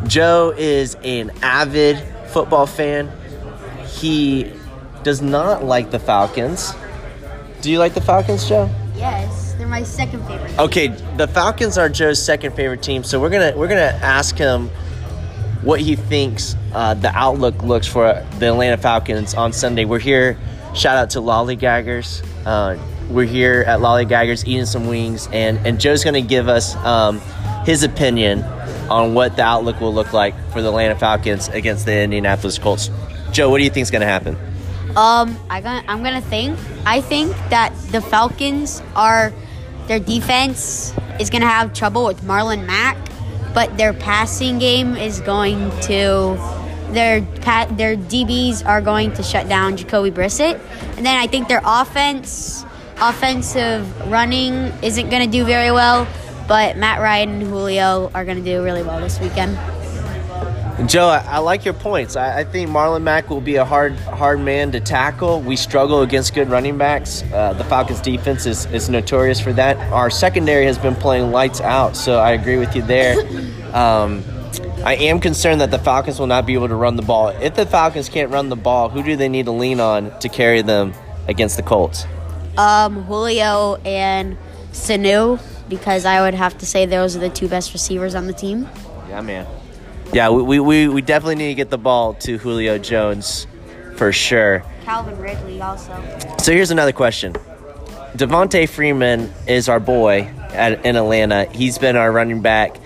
Joe 0.05 0.53
is 0.57 0.95
an 1.03 1.31
avid 1.41 2.01
football 2.27 2.65
fan. 2.65 3.11
He 3.87 4.51
does 5.03 5.21
not 5.21 5.63
like 5.63 5.91
the 5.91 5.99
Falcons. 5.99 6.73
Do 7.61 7.71
you 7.71 7.79
like 7.79 7.93
the 7.93 8.01
Falcons, 8.01 8.47
Joe? 8.47 8.69
Yes. 8.95 9.47
They're 9.57 9.67
my 9.67 9.83
second 9.83 10.25
favorite. 10.27 10.49
Team. 10.49 10.59
Okay, 10.59 10.87
the 11.17 11.27
Falcons 11.27 11.77
are 11.77 11.89
Joe's 11.89 12.23
second 12.23 12.55
favorite 12.55 12.83
team, 12.83 13.03
so 13.03 13.19
we're 13.19 13.29
gonna 13.29 13.53
we're 13.57 13.67
gonna 13.67 13.97
ask 14.01 14.37
him 14.37 14.69
what 15.63 15.79
he 15.79 15.95
thinks 15.95 16.55
uh, 16.73 16.93
the 16.93 17.09
outlook 17.09 17.63
looks 17.63 17.87
for 17.87 18.23
the 18.37 18.47
Atlanta 18.49 18.77
Falcons 18.77 19.33
on 19.33 19.51
Sunday. 19.51 19.85
We're 19.85 19.99
here. 19.99 20.37
Shout 20.75 20.95
out 20.97 21.09
to 21.11 21.19
Lollygaggers. 21.19 22.23
Uh, 22.45 22.77
we're 23.09 23.25
here 23.25 23.63
at 23.65 23.79
Lollygaggers 23.79 24.45
eating 24.45 24.65
some 24.67 24.87
wings, 24.87 25.27
and 25.31 25.57
and 25.65 25.79
Joe's 25.79 26.03
gonna 26.03 26.21
give 26.21 26.47
us 26.47 26.75
um, 26.77 27.19
his 27.65 27.81
opinion 27.81 28.43
on 28.89 29.13
what 29.13 29.36
the 29.36 29.43
outlook 29.43 29.80
will 29.80 29.93
look 29.93 30.13
like 30.13 30.34
for 30.52 30.62
the 30.62 30.69
Atlanta 30.69 30.95
Falcons 30.95 31.47
against 31.50 31.86
the 31.86 32.02
Indianapolis 32.02 32.58
Colts. 32.58 32.89
Joe, 33.32 33.50
what 33.50 33.58
do 33.58 33.63
you 33.63 33.69
think 33.69 33.84
is 33.84 33.91
gonna 33.91 34.06
happen? 34.06 34.38
Um, 34.95 35.38
I 35.50 35.62
I'm 35.88 36.04
gonna 36.04 36.21
think. 36.21 36.58
I 36.86 37.02
think 37.02 37.32
that 37.50 37.73
the 37.91 38.02
Falcons 38.02 38.82
are 38.95 39.32
their 39.88 40.00
defense 40.00 40.93
is 41.19 41.30
gonna 41.30 41.47
have 41.47 41.73
trouble 41.73 42.06
with 42.06 42.21
Marlon 42.21 42.65
Mack, 42.65 42.97
but 43.54 43.78
their 43.78 43.93
passing 43.93 44.60
game 44.60 44.95
is 44.95 45.21
going 45.21 45.69
to 45.82 46.38
their 46.91 47.21
pa- 47.41 47.67
their 47.71 47.95
DBs 47.95 48.65
are 48.65 48.82
going 48.82 49.13
to 49.13 49.23
shut 49.23 49.47
down 49.50 49.78
Jacoby 49.78 50.10
Brissett, 50.10 50.60
and 50.95 51.06
then 51.06 51.17
I 51.17 51.28
think 51.28 51.47
their 51.47 51.62
offense, 51.63 52.65
offensive 53.00 53.86
running 54.10 54.71
isn't 54.82 55.10
gonna 55.10 55.28
do 55.28 55.43
very 55.43 55.71
well. 55.71 56.08
But 56.47 56.77
Matt 56.77 57.01
Ryan 57.01 57.29
and 57.29 57.41
Julio 57.43 58.10
are 58.13 58.25
gonna 58.25 58.41
do 58.41 58.63
really 58.63 58.83
well 58.83 58.99
this 58.99 59.19
weekend. 59.19 59.57
Joe, 60.86 61.07
I, 61.07 61.25
I 61.27 61.38
like 61.39 61.65
your 61.65 61.73
points. 61.73 62.15
I, 62.15 62.39
I, 62.39 62.43
think 62.43 62.69
Marlon 62.69 63.01
Mack 63.01 63.31
will 63.31 63.41
be 63.41 63.55
a 63.55 63.65
hard 63.65 63.95
hard 63.95 64.39
man 64.39 64.71
to 64.73 64.79
tackle. 64.79 65.41
We 65.41 65.55
struggle 65.55 66.03
against 66.03 66.36
good 66.36 66.49
running 66.49 66.77
backs. 66.77 67.23
Uh, 67.33 67.53
the 67.53 67.63
Falcons' 67.63 67.99
defense 67.99 68.45
is, 68.45 68.67
is 68.67 68.88
notorious 68.88 69.39
for 69.39 69.51
that. 69.53 69.75
Our 69.91 70.12
secondary 70.12 70.65
has 70.65 70.77
been 70.77 70.93
playing 70.93 71.31
lights 71.31 71.62
out, 71.62 71.97
so 71.97 72.19
I 72.19 72.31
agree 72.31 72.57
with 72.57 72.75
you 72.75 72.81
there. 72.83 73.15
Um, 73.67 74.23
I 74.86 74.95
am 74.95 75.19
concerned 75.19 75.60
that 75.62 75.71
the 75.71 75.77
Falcons 75.77 76.19
will 76.19 76.25
not 76.25 76.45
be 76.45 76.53
able 76.53 76.69
to 76.69 76.75
run 76.75 76.95
the 76.95 77.01
ball. 77.01 77.27
If 77.27 77.55
the 77.55 77.65
Falcons 77.65 78.07
can't 78.07 78.31
run 78.31 78.47
the 78.47 78.55
ball, 78.55 78.89
who 78.89 79.03
do 79.03 79.15
they 79.17 79.27
need 79.27 79.45
to 79.45 79.51
lean 79.51 79.79
on 79.81 80.17
to 80.19 80.29
carry 80.29 80.62
them 80.62 80.93
against 81.27 81.57
the 81.57 81.63
Colts? 81.63 82.05
Um, 82.57 83.03
Julio 83.03 83.75
and 83.86 84.38
Sanu, 84.71 85.39
because 85.69 86.06
I 86.06 86.21
would 86.21 86.34
have 86.34 86.58
to 86.60 86.65
say 86.65 86.86
those 86.86 87.15
are 87.15 87.19
the 87.19 87.30
two 87.30 87.47
best 87.47 87.73
receivers 87.73 88.15
on 88.15 88.27
the 88.27 88.34
team. 88.34 88.67
Yeah, 89.10 89.21
man. 89.21 89.47
Yeah, 90.13 90.30
we, 90.30 90.60
we, 90.60 90.88
we 90.88 91.01
definitely 91.01 91.36
need 91.36 91.49
to 91.49 91.56
get 91.56 91.69
the 91.69 91.77
ball 91.77 92.13
to 92.15 92.38
Julio 92.38 92.77
Jones 92.77 93.45
for 93.97 94.12
sure. 94.12 94.63
Calvin 94.84 95.17
Ridley 95.17 95.62
also. 95.62 96.01
So 96.39 96.53
here's 96.53 96.71
another 96.71 96.93
question. 96.93 97.34
Devonta 98.15 98.67
Freeman 98.69 99.32
is 99.47 99.67
our 99.67 99.80
boy 99.80 100.21
at, 100.51 100.86
in 100.86 100.95
Atlanta. 100.95 101.45
He's 101.45 101.77
been 101.77 101.95
our 101.95 102.12
running 102.12 102.41
back 102.41 102.77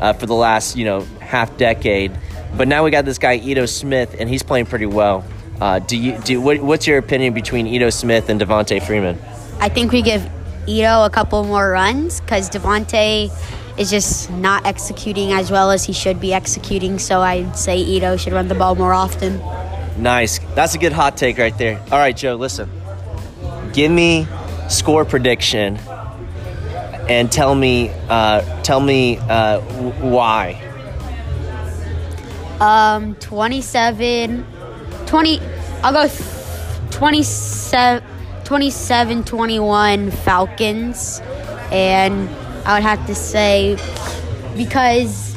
uh, 0.00 0.12
for 0.12 0.26
the 0.26 0.34
last, 0.34 0.76
you 0.76 0.84
know, 0.84 1.00
half 1.20 1.56
decade. 1.56 2.12
But 2.56 2.68
now 2.68 2.84
we 2.84 2.90
got 2.90 3.04
this 3.04 3.18
guy 3.18 3.34
Ito 3.34 3.66
Smith, 3.66 4.16
and 4.18 4.28
he's 4.28 4.42
playing 4.42 4.66
pretty 4.66 4.86
well. 4.86 5.24
Uh, 5.60 5.78
do 5.78 5.96
you 5.96 6.18
do 6.18 6.40
what, 6.40 6.60
what's 6.60 6.86
your 6.86 6.98
opinion 6.98 7.32
between 7.32 7.66
Ito 7.66 7.90
Smith 7.90 8.28
and 8.28 8.40
Devonta 8.40 8.84
Freeman? 8.84 9.18
I 9.60 9.68
think 9.68 9.92
we 9.92 10.02
give 10.02 10.28
Ito 10.66 11.04
a 11.04 11.10
couple 11.10 11.44
more 11.44 11.70
runs 11.70 12.20
because 12.20 12.50
Devonta 12.50 13.30
is 13.78 13.90
just 13.90 14.30
not 14.30 14.66
executing 14.66 15.32
as 15.32 15.50
well 15.50 15.70
as 15.70 15.84
he 15.84 15.92
should 15.92 16.20
be 16.20 16.32
executing. 16.34 16.98
So 16.98 17.20
I'd 17.20 17.56
say 17.56 17.78
Ito 17.78 18.16
should 18.16 18.32
run 18.32 18.48
the 18.48 18.54
ball 18.54 18.74
more 18.74 18.92
often. 18.92 19.40
Nice. 19.98 20.40
That's 20.54 20.74
a 20.74 20.78
good 20.78 20.92
hot 20.92 21.16
take 21.16 21.38
right 21.38 21.56
there. 21.56 21.80
All 21.92 21.98
right, 21.98 22.16
Joe, 22.16 22.34
listen. 22.34 22.70
Give 23.72 23.90
me 23.90 24.26
score 24.68 25.04
prediction 25.04 25.78
and 27.08 27.30
tell 27.30 27.54
me 27.54 27.90
uh, 28.08 28.62
tell 28.62 28.80
me 28.80 29.18
uh, 29.18 29.60
why. 30.00 30.62
Um, 32.60 33.14
27 33.16 34.46
20 35.06 35.40
I'll 35.82 35.92
go 35.92 36.08
27 36.90 38.15
27 38.46 39.24
21 39.24 40.10
Falcons 40.12 41.20
and 41.72 42.28
I 42.64 42.74
would 42.74 42.84
have 42.84 43.04
to 43.08 43.14
say 43.14 43.76
because 44.56 45.34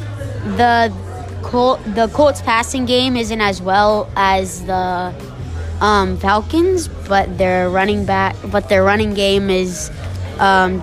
the 0.57 0.93
Col- 1.41 1.77
the 1.77 2.07
Colts 2.09 2.41
passing 2.41 2.85
game 2.85 3.17
isn't 3.17 3.41
as 3.41 3.61
well 3.63 4.07
as 4.15 4.63
the 4.65 5.13
um, 5.81 6.17
Falcons, 6.17 6.87
but 6.87 7.37
their 7.39 7.69
running 7.69 8.05
back, 8.05 8.35
but 8.51 8.69
their 8.69 8.83
running 8.83 9.15
game 9.15 9.49
is 9.49 9.89
um, 10.37 10.79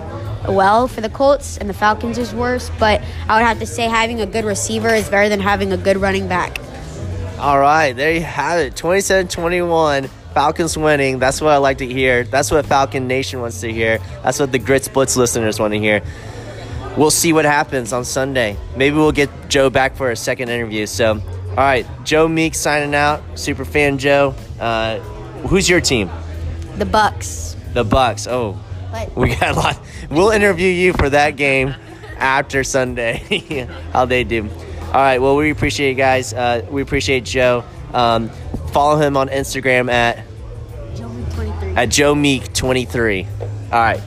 well 0.47 0.89
for 0.89 0.99
the 0.99 1.09
Colts, 1.09 1.57
and 1.57 1.69
the 1.69 1.73
Falcons 1.73 2.17
is 2.17 2.33
worse. 2.33 2.69
But 2.77 3.01
I 3.29 3.37
would 3.37 3.45
have 3.45 3.59
to 3.59 3.65
say 3.65 3.83
having 3.83 4.19
a 4.19 4.25
good 4.25 4.43
receiver 4.43 4.89
is 4.89 5.09
better 5.09 5.29
than 5.29 5.39
having 5.39 5.71
a 5.71 5.77
good 5.77 5.97
running 5.97 6.27
back. 6.27 6.59
All 7.39 7.59
right, 7.59 7.93
there 7.93 8.11
you 8.11 8.23
have 8.23 8.59
it 8.59 8.75
27 8.75 9.29
21. 9.29 10.09
Falcons 10.37 10.77
winning. 10.77 11.17
That's 11.17 11.41
what 11.41 11.51
I 11.51 11.57
like 11.57 11.79
to 11.79 11.87
hear. 11.87 12.23
That's 12.23 12.51
what 12.51 12.63
Falcon 12.67 13.07
Nation 13.07 13.41
wants 13.41 13.61
to 13.61 13.73
hear. 13.73 13.97
That's 14.21 14.39
what 14.39 14.51
the 14.51 14.59
Grits 14.59 14.87
Blitz 14.87 15.17
listeners 15.17 15.59
want 15.59 15.73
to 15.73 15.79
hear. 15.79 16.03
We'll 16.95 17.09
see 17.09 17.33
what 17.33 17.43
happens 17.43 17.91
on 17.91 18.05
Sunday. 18.05 18.55
Maybe 18.75 18.97
we'll 18.97 19.11
get 19.11 19.31
Joe 19.49 19.71
back 19.71 19.95
for 19.95 20.11
a 20.11 20.15
second 20.15 20.49
interview. 20.49 20.85
So, 20.85 21.13
all 21.13 21.55
right, 21.55 21.87
Joe 22.03 22.27
Meek 22.27 22.53
signing 22.53 22.93
out. 22.93 23.23
Super 23.33 23.65
fan 23.65 23.97
Joe. 23.97 24.35
Uh, 24.59 24.99
who's 25.47 25.67
your 25.67 25.81
team? 25.81 26.07
The 26.75 26.85
Bucks. 26.85 27.55
The 27.73 27.83
Bucks. 27.83 28.27
Oh, 28.27 28.59
But 28.91 29.15
we 29.17 29.35
got 29.35 29.55
a 29.55 29.59
lot. 29.59 29.79
We'll 30.11 30.29
interview 30.29 30.69
you 30.69 30.93
for 30.93 31.09
that 31.09 31.35
game 31.35 31.73
after 32.19 32.63
Sunday. 32.63 33.67
How 33.91 34.05
they 34.05 34.23
do. 34.23 34.43
All 34.43 34.93
right. 35.01 35.19
Well, 35.19 35.35
we 35.35 35.49
appreciate 35.49 35.89
you 35.89 35.95
guys. 35.95 36.31
Uh, 36.31 36.63
we 36.69 36.83
appreciate 36.83 37.23
Joe. 37.25 37.63
Um, 37.91 38.29
follow 38.71 38.97
him 39.01 39.17
on 39.17 39.29
Instagram 39.29 39.91
at 39.91 40.19
Joey 40.19 40.25
23. 40.26 40.26
At 41.77 41.89
Joe 41.89 42.15
Meek 42.15 42.51
twenty 42.53 42.85
three. 42.85 43.27
All 43.71 43.79
right. 43.79 44.01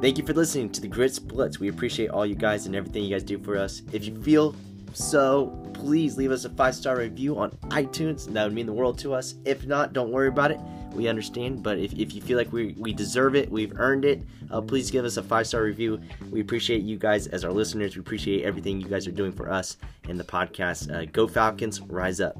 Thank 0.00 0.18
you 0.18 0.26
for 0.26 0.32
listening 0.32 0.70
to 0.70 0.80
the 0.80 0.88
Grits 0.88 1.20
Blitz. 1.20 1.60
We 1.60 1.68
appreciate 1.68 2.10
all 2.10 2.26
you 2.26 2.34
guys 2.34 2.66
and 2.66 2.74
everything 2.74 3.04
you 3.04 3.10
guys 3.10 3.22
do 3.22 3.38
for 3.38 3.56
us. 3.56 3.82
If 3.92 4.04
you 4.04 4.20
feel 4.20 4.56
so, 4.94 5.46
please 5.74 6.16
leave 6.16 6.32
us 6.32 6.44
a 6.44 6.50
five 6.50 6.74
star 6.74 6.96
review 6.96 7.38
on 7.38 7.52
iTunes. 7.68 8.26
That 8.32 8.42
would 8.42 8.52
mean 8.52 8.66
the 8.66 8.72
world 8.72 8.98
to 8.98 9.14
us. 9.14 9.36
If 9.44 9.64
not, 9.64 9.92
don't 9.92 10.10
worry 10.10 10.26
about 10.26 10.50
it. 10.50 10.58
We 10.92 11.08
understand. 11.08 11.62
But 11.62 11.78
if, 11.78 11.92
if 11.92 12.14
you 12.14 12.22
feel 12.22 12.36
like 12.38 12.52
we, 12.52 12.74
we 12.78 12.92
deserve 12.92 13.34
it, 13.34 13.50
we've 13.50 13.78
earned 13.78 14.04
it, 14.04 14.22
uh, 14.50 14.60
please 14.60 14.90
give 14.90 15.04
us 15.04 15.16
a 15.16 15.22
five 15.22 15.46
star 15.46 15.62
review. 15.62 16.00
We 16.30 16.40
appreciate 16.40 16.82
you 16.82 16.96
guys 16.98 17.26
as 17.26 17.44
our 17.44 17.52
listeners. 17.52 17.96
We 17.96 18.00
appreciate 18.00 18.44
everything 18.44 18.80
you 18.80 18.88
guys 18.88 19.06
are 19.06 19.12
doing 19.12 19.32
for 19.32 19.50
us 19.50 19.76
in 20.08 20.16
the 20.16 20.24
podcast. 20.24 20.92
Uh, 20.92 21.04
go 21.12 21.26
Falcons, 21.28 21.80
rise 21.82 22.20
up. 22.20 22.36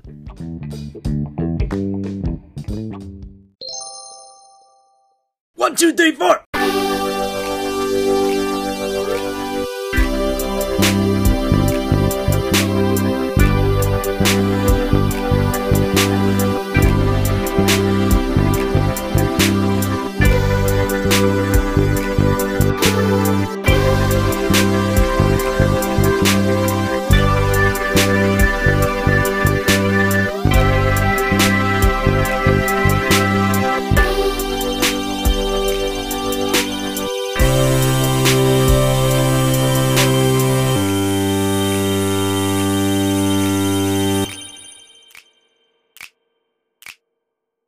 One, 5.54 5.76
two, 5.76 5.92
three, 5.92 6.12
four. 6.12 6.47